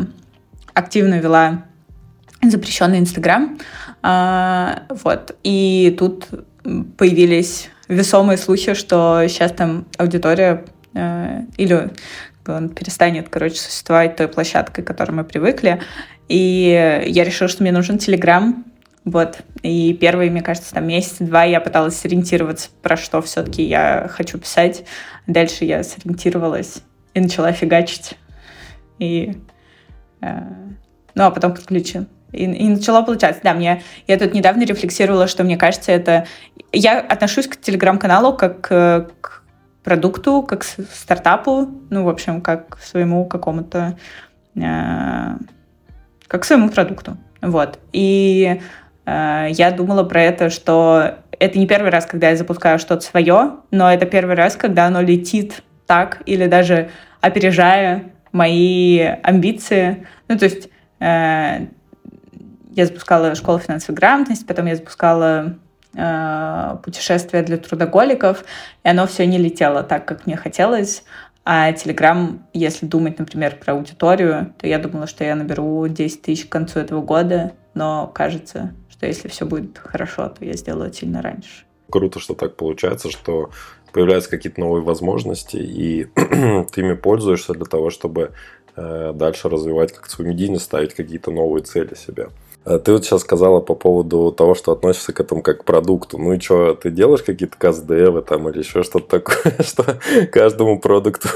[0.77, 1.63] активно вела
[2.43, 3.57] запрещенный Инстаграм.
[4.03, 5.35] А, вот.
[5.43, 6.27] И тут
[6.97, 11.89] появились весомые слухи, что сейчас там аудитория э, или
[12.47, 15.81] он перестанет, короче, существовать той площадкой, к которой мы привыкли.
[16.29, 18.63] И я решила, что мне нужен Телеграм.
[19.03, 19.39] Вот.
[19.63, 24.83] И первые, мне кажется, там месяц-два я пыталась сориентироваться, про что все-таки я хочу писать.
[25.25, 28.15] Дальше я сориентировалась и начала фигачить.
[28.99, 29.37] И...
[30.21, 30.41] Э,
[31.15, 33.41] ну, а потом подключила и, и начало получаться.
[33.43, 36.25] Да, мне я тут недавно рефлексировала, что мне кажется, это...
[36.71, 39.43] Я отношусь к телеграм-каналу как к
[39.83, 43.97] продукту, как к стартапу, ну, в общем, как к своему какому-то...
[44.55, 45.37] Э,
[46.27, 47.17] как к своему продукту.
[47.41, 47.79] Вот.
[47.93, 48.61] И
[49.05, 53.51] э, я думала про это, что это не первый раз, когда я запускаю что-то свое,
[53.71, 56.89] но это первый раз, когда оно летит так или даже
[57.21, 60.07] опережая мои амбиции.
[60.27, 60.69] Ну, то есть
[60.99, 61.67] э,
[62.71, 65.57] я запускала школу финансовой грамотности, потом я запускала
[65.95, 68.45] э, путешествия для трудоголиков,
[68.83, 71.03] и оно все не летело так, как мне хотелось.
[71.43, 76.45] А Telegram, если думать, например, про аудиторию, то я думала, что я наберу 10 тысяч
[76.45, 81.21] к концу этого года, но кажется, что если все будет хорошо, то я сделаю сильно
[81.21, 81.63] раньше.
[81.89, 83.49] Круто, что так получается, что
[83.97, 88.29] появляются какие-то новые возможности, и ты ими пользуешься для того, чтобы
[88.75, 92.27] э, дальше развивать как свою медийность, ставить какие-то новые цели себе.
[92.69, 96.17] А ты вот сейчас сказала по поводу того, что относишься к этому как к продукту.
[96.17, 99.85] Ну и что, ты делаешь какие-то каздевы там или еще что-то такое, что
[100.33, 101.29] каждому продукту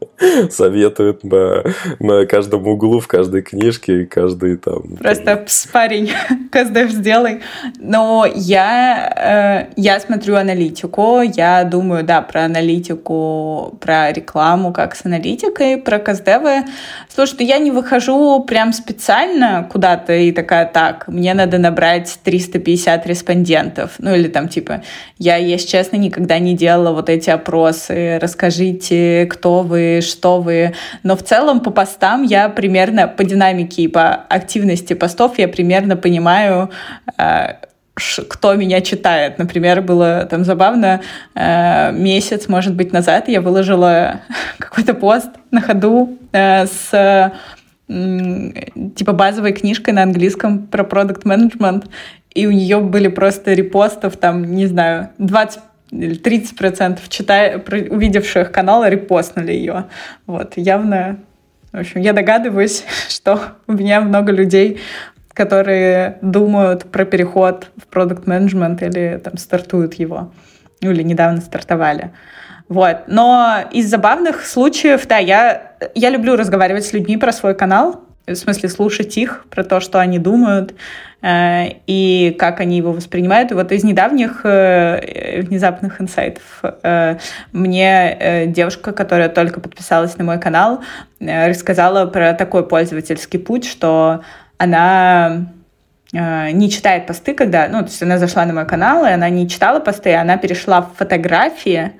[0.50, 1.64] советуют на,
[1.98, 4.96] на каждом углу, в каждой книжке каждый там...
[4.98, 5.44] Просто там...
[5.72, 6.10] парень,
[6.50, 7.42] каздев сделай.
[7.78, 15.04] Но я, э, я смотрю аналитику, я думаю, да, про аналитику, про рекламу как с
[15.04, 16.64] аналитикой, про каздевы.
[17.14, 23.96] Слушай, я не выхожу прям специально куда-то и такая, так, мне надо набрать 350 респондентов.
[23.98, 24.82] Ну или там типа,
[25.18, 30.76] я, если честно, никогда не делала вот эти опросы, расскажите, кто вы, что вы.
[31.02, 35.96] Но в целом по постам я примерно, по динамике и по активности постов я примерно
[35.96, 36.70] понимаю,
[37.18, 37.54] э,
[38.28, 39.38] кто меня читает.
[39.38, 41.00] Например, было там забавно,
[41.34, 44.20] э, месяц, может быть, назад я выложила
[44.58, 47.32] какой-то пост на ходу э, с
[47.88, 51.86] типа базовой книжкой на английском про продукт менеджмент
[52.34, 55.60] и у нее были просто репостов, там, не знаю, 20
[55.90, 59.86] или 30 процентов читая, увидевших канал репостнули ее.
[60.26, 61.18] Вот, явно
[61.72, 64.80] В общем, я догадываюсь, что у меня много людей,
[65.32, 70.32] которые думают про переход в продукт менеджмент или там стартуют его,
[70.82, 72.12] ну, или недавно стартовали.
[72.68, 73.04] Вот.
[73.06, 78.34] Но из забавных случаев, да, я, я люблю разговаривать с людьми про свой канал, в
[78.34, 80.74] смысле слушать их, про то, что они думают
[81.22, 83.50] э, и как они его воспринимают.
[83.50, 87.16] И вот из недавних э, внезапных инсайтов э,
[87.52, 90.82] мне э, девушка, которая только подписалась на мой канал,
[91.20, 94.22] э, рассказала про такой пользовательский путь, что
[94.58, 95.46] она
[96.12, 99.48] не читает посты, когда, ну, то есть она зашла на мой канал, и она не
[99.48, 101.92] читала посты, она перешла в фотографии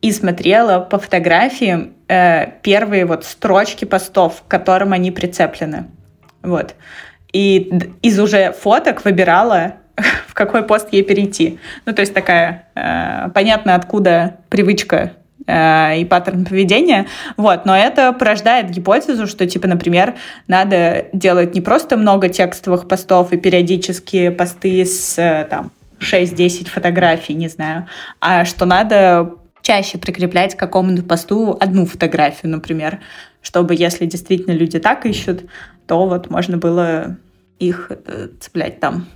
[0.00, 5.88] и смотрела по фотографиям э, первые вот строчки постов, к которым они прицеплены.
[6.42, 6.74] Вот.
[7.32, 7.70] И
[8.02, 9.74] из уже фоток выбирала,
[10.26, 11.58] в какой пост ей перейти.
[11.84, 15.19] Ну, то есть такая, э, понятно, откуда привычка э,
[15.50, 17.06] и паттерн поведения.
[17.36, 17.64] Вот.
[17.64, 20.14] Но это порождает гипотезу, что, типа, например,
[20.46, 27.34] надо делать не просто много текстовых постов и периодические посты с э, там, 6-10 фотографий,
[27.34, 27.86] не знаю,
[28.20, 33.00] а что надо чаще прикреплять к какому-то посту одну фотографию, например,
[33.42, 35.44] чтобы если действительно люди так ищут,
[35.86, 37.16] то вот можно было
[37.58, 39.06] их э, цеплять там.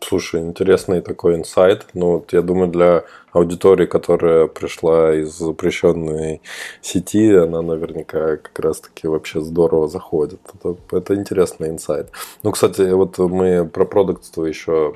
[0.00, 1.86] Слушай, интересный такой инсайт.
[1.94, 3.02] Ну, вот я думаю, для
[3.38, 6.40] аудитории, которая пришла из запрещенной
[6.80, 10.40] сети, она наверняка как раз-таки вообще здорово заходит.
[10.54, 12.10] Это, это интересный инсайт.
[12.42, 14.94] Ну, кстати, вот мы про продуктство еще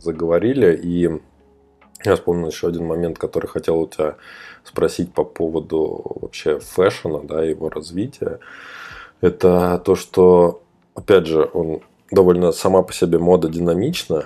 [0.00, 1.20] заговорили, и
[2.04, 4.16] я вспомнил еще один момент, который хотел у тебя
[4.64, 8.40] спросить по поводу вообще фэшена, да, его развития.
[9.20, 10.62] Это то, что,
[10.94, 11.80] опять же, он
[12.10, 14.24] довольно сама по себе мода динамична,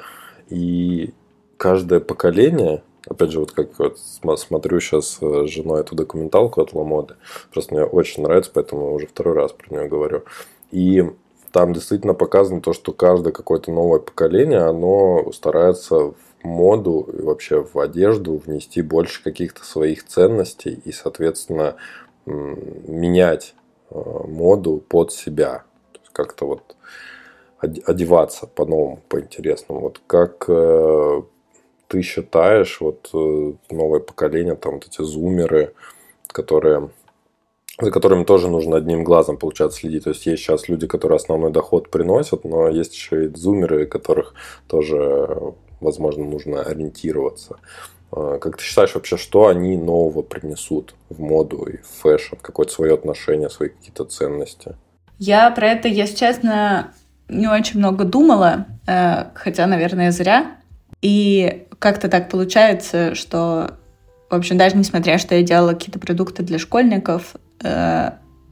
[0.48, 1.12] и
[1.57, 7.16] каждое поколение, опять же, вот как вот смотрю сейчас с женой эту документалку от Ламоды,
[7.52, 10.24] просто мне очень нравится, поэтому уже второй раз про нее говорю.
[10.70, 11.04] И
[11.52, 17.78] там действительно показано то, что каждое какое-то новое поколение, оно старается моду и вообще в
[17.78, 21.76] одежду внести больше каких-то своих ценностей и, соответственно,
[22.26, 23.54] менять
[23.90, 25.64] э, моду под себя.
[26.12, 26.76] как-то вот
[27.59, 29.80] одеваться по-новому, по-интересному.
[29.80, 31.22] Вот как э,
[31.89, 35.74] ты считаешь, вот э, новое поколение, там вот эти зумеры,
[36.28, 36.91] которые
[37.78, 40.05] за которыми тоже нужно одним глазом, получается, следить.
[40.05, 44.32] То есть есть сейчас люди, которые основной доход приносят, но есть еще и зумеры, которых
[44.66, 47.57] тоже возможно, нужно ориентироваться.
[48.12, 52.36] А, как ты считаешь вообще, что они нового принесут в моду и в fashion?
[52.41, 54.76] Какое-то свое отношение, свои какие-то ценности?
[55.18, 56.93] Я про это, если честно,
[57.28, 60.55] не очень много думала, э, хотя, наверное, зря.
[61.03, 63.78] И как-то так получается, что,
[64.30, 68.11] в общем, даже несмотря, что я делала какие-то продукты для школьников, э,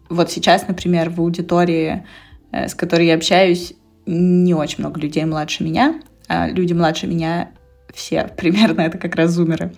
[0.08, 2.06] вот сейчас, например, в аудитории,
[2.52, 3.74] э, с которой я общаюсь,
[4.06, 7.50] не очень много людей младше меня, а люди младше меня
[7.92, 9.72] все примерно это как раз зумеры.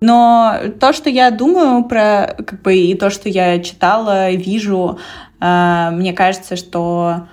[0.00, 4.98] Но то, что я думаю про, как бы, и то, что я читала, вижу,
[5.40, 7.26] э, мне кажется, что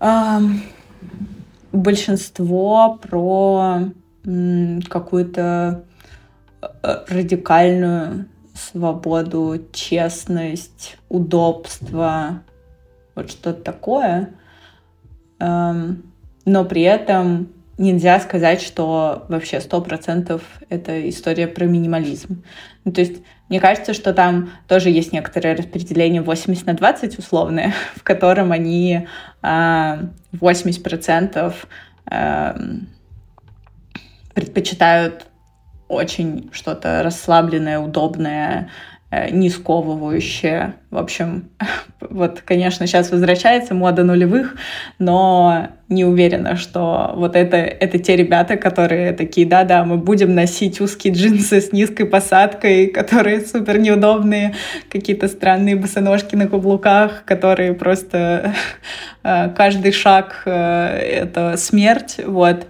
[0.00, 0.38] э,
[1.76, 3.90] большинство про
[4.24, 5.84] какую-то
[6.60, 12.42] э, радикальную свободу, честность, удобство,
[13.14, 14.34] вот что-то такое.
[15.38, 16.12] Эм,
[16.44, 17.48] но при этом
[17.78, 22.42] нельзя сказать, что вообще сто процентов это история про минимализм.
[22.84, 27.72] Ну, то есть мне кажется, что там тоже есть некоторое распределение 80 на 20 условное,
[27.94, 29.06] в котором они
[29.42, 31.66] 80 а, процентов
[32.10, 32.88] эм,
[34.34, 35.26] предпочитают
[35.88, 38.70] очень что-то расслабленное, удобное,
[39.30, 40.74] не сковывающее.
[40.90, 41.50] В общем,
[42.00, 44.56] вот, конечно, сейчас возвращается мода нулевых,
[44.98, 50.80] но не уверена, что вот это, это те ребята, которые такие, да-да, мы будем носить
[50.80, 54.54] узкие джинсы с низкой посадкой, которые супер неудобные,
[54.90, 58.54] какие-то странные босоножки на каблуках, которые просто
[59.22, 60.50] э, каждый шаг э,—
[61.22, 62.66] это смерть, вот.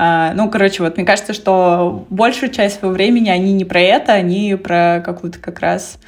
[0.00, 4.12] А, ну, короче, вот мне кажется, что большую часть своего времени они не про это,
[4.12, 5.98] они про какую-то как раз...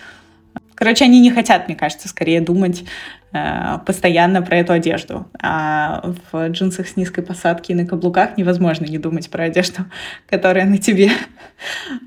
[0.76, 2.84] Короче, они не хотят, мне кажется, скорее думать
[3.32, 5.26] э, постоянно про эту одежду.
[5.43, 9.82] А в джинсах с низкой посадки и на каблуках невозможно не думать про одежду,
[10.28, 11.11] которая на тебе.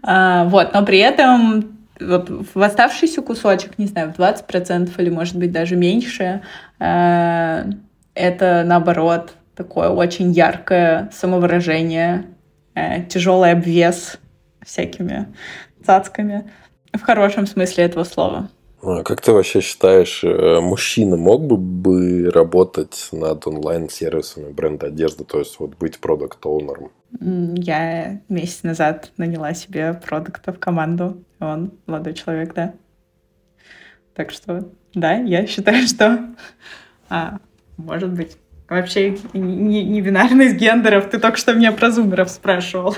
[0.04, 5.36] А, вот, но при этом вот в оставшийся кусочек, не знаю, в 20% или, может
[5.36, 6.44] быть, даже меньше,
[6.80, 7.66] э,
[8.16, 12.26] это, наоборот, такое очень яркое самовыражение,
[12.76, 14.18] э, тяжелый обвес
[14.66, 15.34] всякими
[15.86, 16.52] цацками.
[16.94, 18.50] В хорошем смысле этого слова.
[18.86, 25.24] А как ты вообще считаешь, э, мужчина мог бы, бы работать над онлайн-сервисами бренда одежды,
[25.24, 26.92] то есть вот быть продукт-оунером?
[27.20, 31.24] Я месяц назад наняла себе продукта в команду.
[31.40, 32.74] Он молодой человек, да.
[34.16, 36.36] Так что, да, я считаю, что
[37.10, 37.38] а,
[37.78, 38.38] может быть.
[38.74, 41.10] Вообще не, не бинарный из гендеров.
[41.10, 42.96] Ты только что меня про зумеров спрашивал.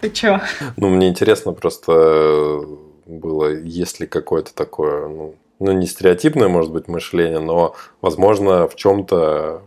[0.00, 0.40] Ты чё?
[0.76, 2.64] Ну, мне интересно просто
[3.06, 8.76] было, есть ли какое-то такое, ну, ну, не стереотипное, может быть, мышление, но, возможно, в
[8.76, 9.62] чем-то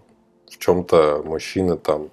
[0.49, 2.09] в чем-то мужчины там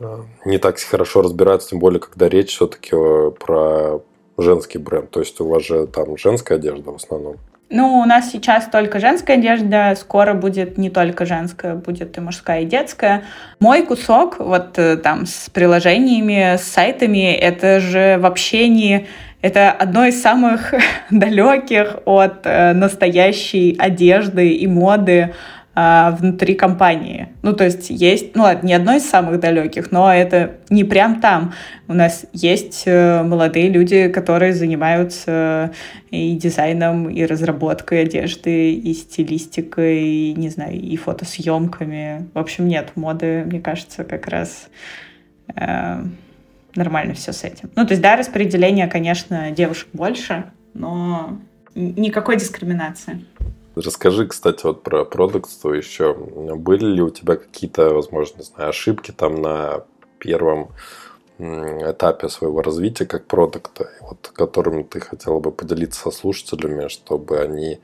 [0.00, 2.90] э, не так хорошо разбираются, тем более, когда речь все-таки
[3.38, 4.00] про
[4.36, 5.10] женский бренд.
[5.10, 7.36] То есть у вас же там женская одежда в основном.
[7.74, 12.60] Ну, у нас сейчас только женская одежда, скоро будет не только женская, будет и мужская,
[12.60, 13.22] и детская.
[13.60, 19.06] Мой кусок, вот э, там с приложениями, с сайтами, это же вообще не
[19.40, 20.74] это одно из самых
[21.10, 25.32] далеких от э, настоящей одежды и моды
[25.74, 27.28] внутри компании.
[27.40, 31.54] Ну, то есть есть, ну, не одно из самых далеких, но это не прям там.
[31.88, 35.72] У нас есть э, молодые люди, которые занимаются
[36.10, 42.28] и дизайном, и разработкой одежды, и стилистикой, и, не знаю, и фотосъемками.
[42.34, 44.68] В общем, нет, моды, мне кажется, как раз
[45.56, 46.04] э,
[46.74, 47.70] нормально все с этим.
[47.76, 50.44] Ну, то есть, да, распределение, конечно, девушек больше,
[50.74, 51.38] но
[51.74, 53.24] никакой дискриминации.
[53.74, 56.14] Расскажи, кстати, вот про продуктство еще.
[56.14, 59.84] Были ли у тебя какие-то, возможно, знаю, ошибки там на
[60.18, 60.70] первом
[61.38, 67.80] этапе своего развития как продукта, вот, которыми ты хотела бы поделиться со слушателями, чтобы они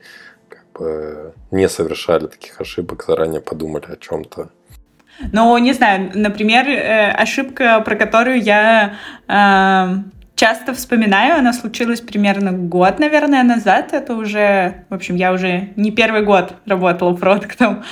[0.47, 4.49] как бы не совершали таких ошибок, заранее подумали о чем-то
[5.33, 8.95] ну, не знаю, например, э, ошибка, про которую я
[9.27, 13.91] э, часто вспоминаю, она случилась примерно год, наверное, назад.
[13.91, 17.83] Это уже, в общем, я уже не первый год работала продуктом.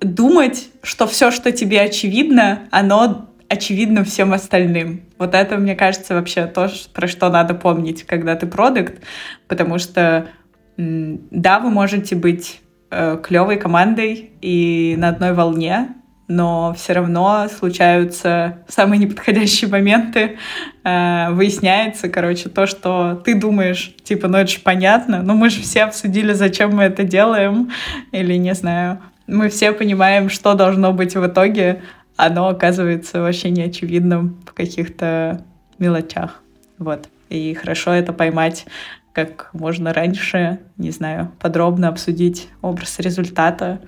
[0.00, 5.02] Думать, что все, что тебе очевидно, оно очевидно всем остальным.
[5.18, 9.02] Вот это, мне кажется, вообще то, про что надо помнить, когда ты продукт,
[9.48, 10.28] потому что
[10.76, 15.88] да, вы можете быть э, клевой командой и на одной волне,
[16.28, 20.38] но все равно случаются самые неподходящие моменты.
[20.84, 25.62] Э, выясняется, короче, то, что ты думаешь, типа, ну это же понятно, но мы же
[25.62, 27.70] все обсудили, зачем мы это делаем,
[28.12, 29.00] или не знаю.
[29.26, 31.82] Мы все понимаем, что должно быть в итоге,
[32.16, 35.44] оно оказывается вообще неочевидным в каких-то
[35.78, 36.42] мелочах.
[36.78, 37.08] Вот.
[37.28, 38.66] И хорошо это поймать
[39.12, 43.80] как можно раньше, не знаю, подробно обсудить образ результата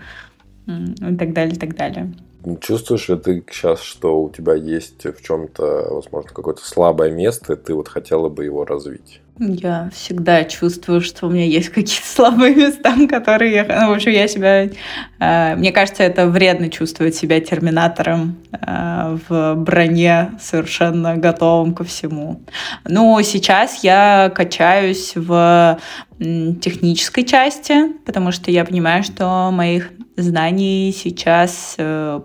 [0.67, 2.13] и так далее, и так далее.
[2.61, 7.57] Чувствуешь ли ты сейчас, что у тебя есть в чем-то, возможно, какое-то слабое место, и
[7.57, 9.21] ты вот хотела бы его развить?
[9.41, 13.65] Я всегда чувствую, что у меня есть какие-то слабые места, которые я...
[13.65, 14.69] Ну, в общем, я себя...
[15.21, 22.43] Э, мне кажется, это вредно чувствовать себя терминатором э, в броне, совершенно готовым ко всему.
[22.85, 25.79] Ну, сейчас я качаюсь в
[26.19, 32.21] технической части, потому что я понимаю, что моих знаний сейчас, э,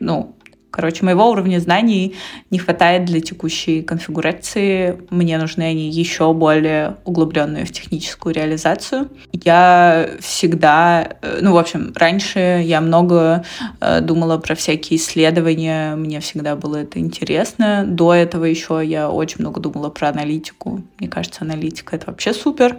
[0.00, 0.35] ну,
[0.76, 2.16] короче, моего уровня знаний
[2.50, 5.00] не хватает для текущей конфигурации.
[5.08, 9.08] Мне нужны они еще более углубленные в техническую реализацию.
[9.32, 13.42] Я всегда, э, ну, в общем, раньше я много
[13.80, 17.84] э, думала про всякие исследования, мне всегда было это интересно.
[17.86, 20.82] До этого еще я очень много думала про аналитику.
[20.98, 22.76] Мне кажется, аналитика— это вообще супер.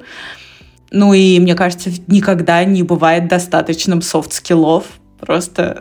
[0.91, 4.85] Ну и, мне кажется, никогда не бывает достаточным софт-скиллов.
[5.19, 5.79] Просто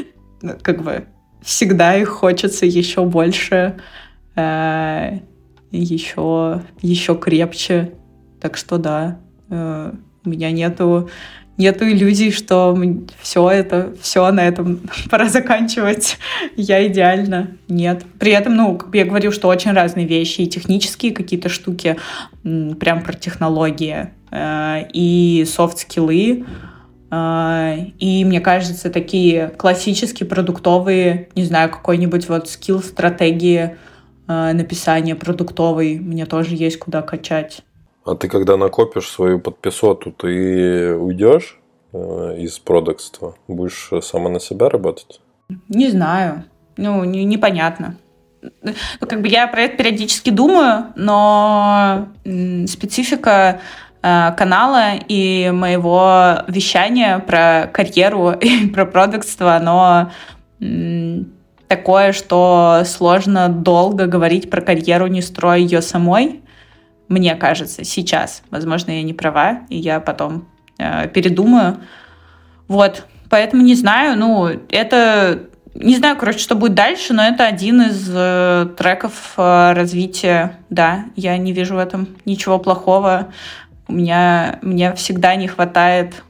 [0.62, 1.06] как бы
[1.44, 3.76] всегда их хочется еще больше,
[4.34, 5.18] э,
[5.70, 7.92] еще, еще крепче.
[8.40, 9.18] Так что да,
[9.50, 9.92] э,
[10.24, 11.08] у меня нету
[11.56, 12.76] нету иллюзий, что
[13.20, 14.80] все это, все на этом
[15.10, 16.18] пора заканчивать.
[16.56, 17.56] Я идеальна.
[17.68, 18.04] Нет.
[18.18, 21.96] При этом, ну, я говорю, что очень разные вещи, и технические какие-то штуки,
[22.42, 26.44] прям про технологии, э, и софт-скиллы,
[27.98, 33.76] и, мне кажется, такие классические продуктовые, не знаю, какой-нибудь вот скилл стратегии
[34.26, 37.62] э, написания продуктовой мне тоже есть куда качать.
[38.04, 41.58] А ты когда накопишь свою подписоту, ты уйдешь
[41.92, 43.34] э, из продакства?
[43.48, 45.20] Будешь сама на себя работать?
[45.68, 46.44] Не знаю.
[46.76, 47.96] Ну, не, непонятно.
[48.62, 53.60] Ну, как бы я про это периодически думаю, но специфика
[54.36, 60.10] канала и моего вещания про карьеру и про продуктство, оно
[61.68, 66.42] такое, что сложно долго говорить про карьеру, не строя ее самой
[67.08, 68.42] мне кажется, сейчас.
[68.50, 70.48] Возможно, я не права, и я потом
[70.78, 71.78] э, передумаю.
[72.66, 77.82] Вот, поэтому не знаю, ну, это не знаю, короче, что будет дальше, но это один
[77.82, 80.58] из э, треков э, развития.
[80.70, 83.32] Да, я не вижу в этом ничего плохого.
[83.86, 86.22] У меня мне всегда не хватает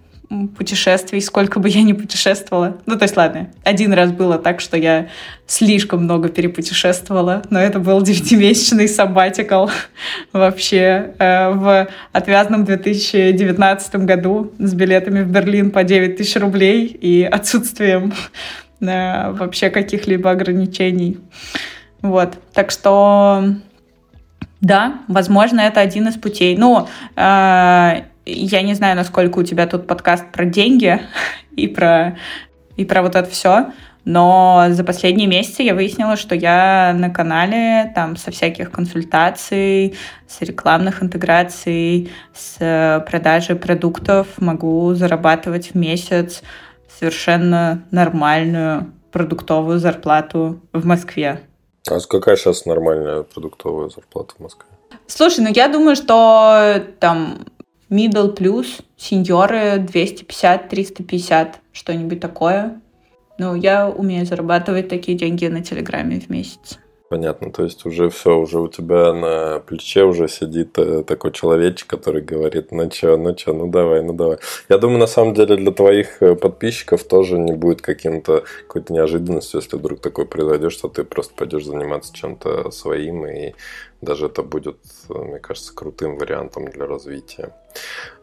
[0.56, 2.78] путешествий, сколько бы я ни путешествовала.
[2.86, 5.08] Ну, то есть, ладно, один раз было так, что я
[5.46, 9.68] слишком много перепутешествовала, но это был девятимесячный сабатикл
[10.32, 17.22] вообще э, в отвязном 2019 году с билетами в Берлин по 9 тысяч рублей и
[17.22, 18.12] отсутствием
[18.80, 21.18] э, вообще каких-либо ограничений.
[22.02, 23.44] Вот, так что
[24.64, 26.56] да, возможно, это один из путей.
[26.56, 31.02] Ну, э, я не знаю, насколько у тебя тут подкаст про деньги
[31.56, 32.16] и про,
[32.76, 33.72] и про вот это все,
[34.06, 39.96] но за последние месяцы я выяснила, что я на канале там со всяких консультаций,
[40.26, 46.42] с рекламных интеграций, с продажи продуктов могу зарабатывать в месяц
[46.98, 51.42] совершенно нормальную продуктовую зарплату в Москве.
[51.88, 54.66] А какая сейчас нормальная продуктовая зарплата в Москве?
[55.06, 57.46] Слушай, ну я думаю, что там
[57.90, 62.80] middle плюс, сеньоры 250-350, что-нибудь такое.
[63.36, 66.78] Ну, я умею зарабатывать такие деньги на Телеграме в месяц.
[67.14, 71.86] Понятно, то есть уже все, уже у тебя на плече уже сидит э, такой человечек,
[71.86, 74.38] который говорит, ну чё, ну чё, ну давай, ну давай.
[74.68, 79.60] Я думаю, на самом деле для твоих э, подписчиков тоже не будет каким-то какой-то неожиданностью,
[79.60, 83.54] если вдруг такое произойдет, что ты просто пойдешь заниматься чем-то своим, и
[84.00, 87.54] даже это будет, э, мне кажется, крутым вариантом для развития.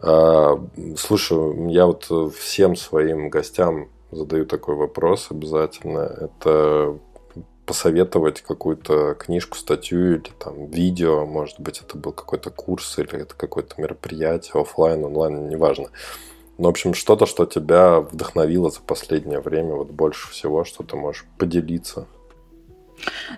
[0.02, 0.60] А,
[0.98, 1.38] слушай,
[1.72, 6.00] я вот всем своим гостям задаю такой вопрос обязательно.
[6.00, 7.00] Это
[7.66, 13.36] посоветовать какую-то книжку, статью или там видео, может быть, это был какой-то курс или это
[13.36, 15.90] какое-то мероприятие, офлайн, онлайн, неважно.
[16.58, 20.96] Ну, в общем, что-то, что тебя вдохновило за последнее время, вот больше всего, что ты
[20.96, 22.06] можешь поделиться.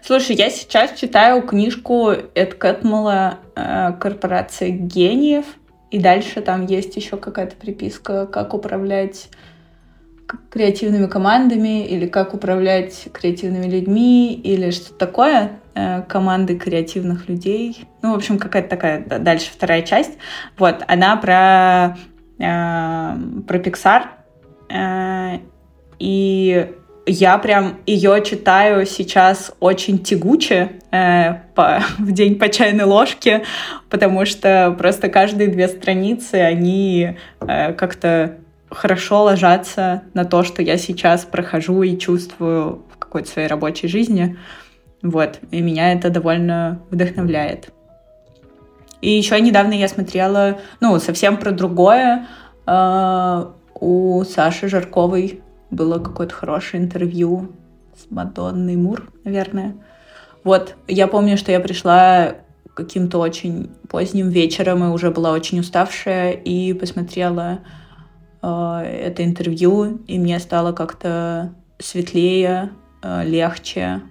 [0.04, 5.46] Слушай, я сейчас читаю книжку Эд Кэтмула «Корпорация гениев»,
[5.90, 9.30] и дальше там есть еще какая-то приписка, как управлять
[10.50, 17.86] креативными командами или как управлять креативными людьми или что-то такое, э, команды креативных людей.
[18.02, 20.14] Ну, в общем, какая-то такая дальше вторая часть.
[20.58, 21.98] Вот, она про,
[22.40, 23.18] э,
[23.48, 24.04] про Pixar.
[24.70, 25.40] Э,
[26.00, 26.74] и
[27.06, 33.44] я прям ее читаю сейчас очень тягуче э, по, в день по чайной ложке,
[33.90, 38.38] потому что просто каждые две страницы, они э, как-то
[38.74, 44.38] хорошо ложатся на то, что я сейчас прохожу и чувствую в какой-то своей рабочей жизни.
[45.02, 47.72] Вот, и меня это довольно вдохновляет.
[49.02, 52.26] И еще недавно я смотрела, ну, совсем про другое.
[52.66, 53.46] Э,
[53.76, 57.52] у Саши Жарковой было какое-то хорошее интервью
[57.98, 59.76] с Мадонной Мур, наверное.
[60.46, 62.36] Вот, я помню, что я пришла
[62.74, 67.60] каким-то очень поздним вечером и уже была очень уставшая и посмотрела
[68.44, 72.72] это интервью, и мне стало как-то светлее,
[73.02, 74.02] э, легче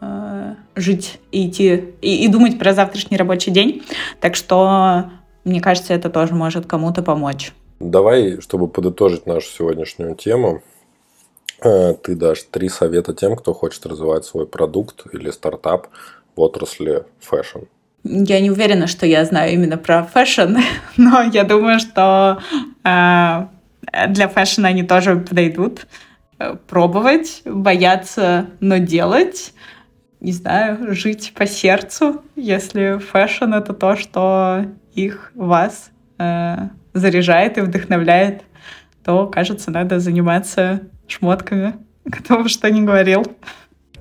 [0.00, 3.82] э, жить и идти и, и думать про завтрашний рабочий день.
[4.20, 5.10] Так что
[5.44, 7.52] мне кажется, это тоже может кому-то помочь.
[7.80, 10.62] Давай, чтобы подытожить нашу сегодняшнюю тему,
[11.60, 15.88] ты дашь три совета тем, кто хочет развивать свой продукт или стартап
[16.34, 17.60] в отрасли fashion.
[18.04, 20.56] Я не уверена, что я знаю именно про fashion,
[20.96, 22.40] но я думаю, что
[24.08, 25.86] для fashion а они тоже подойдут.
[26.38, 29.54] Э, пробовать, бояться, но делать.
[30.20, 36.56] Не знаю, жить по сердцу, если fashion— это то, что их, вас э,
[36.94, 38.42] заряжает и вдохновляет,
[39.04, 41.74] то, кажется, надо заниматься шмотками,
[42.10, 43.24] кто бы что ни говорил.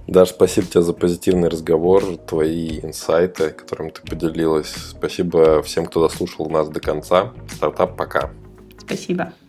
[0.07, 4.73] Даш, спасибо тебе за позитивный разговор, твои инсайты, которым ты поделилась.
[4.91, 7.33] Спасибо всем, кто дослушал нас до конца.
[7.55, 8.29] Стартап пока.
[8.77, 9.33] Спасибо.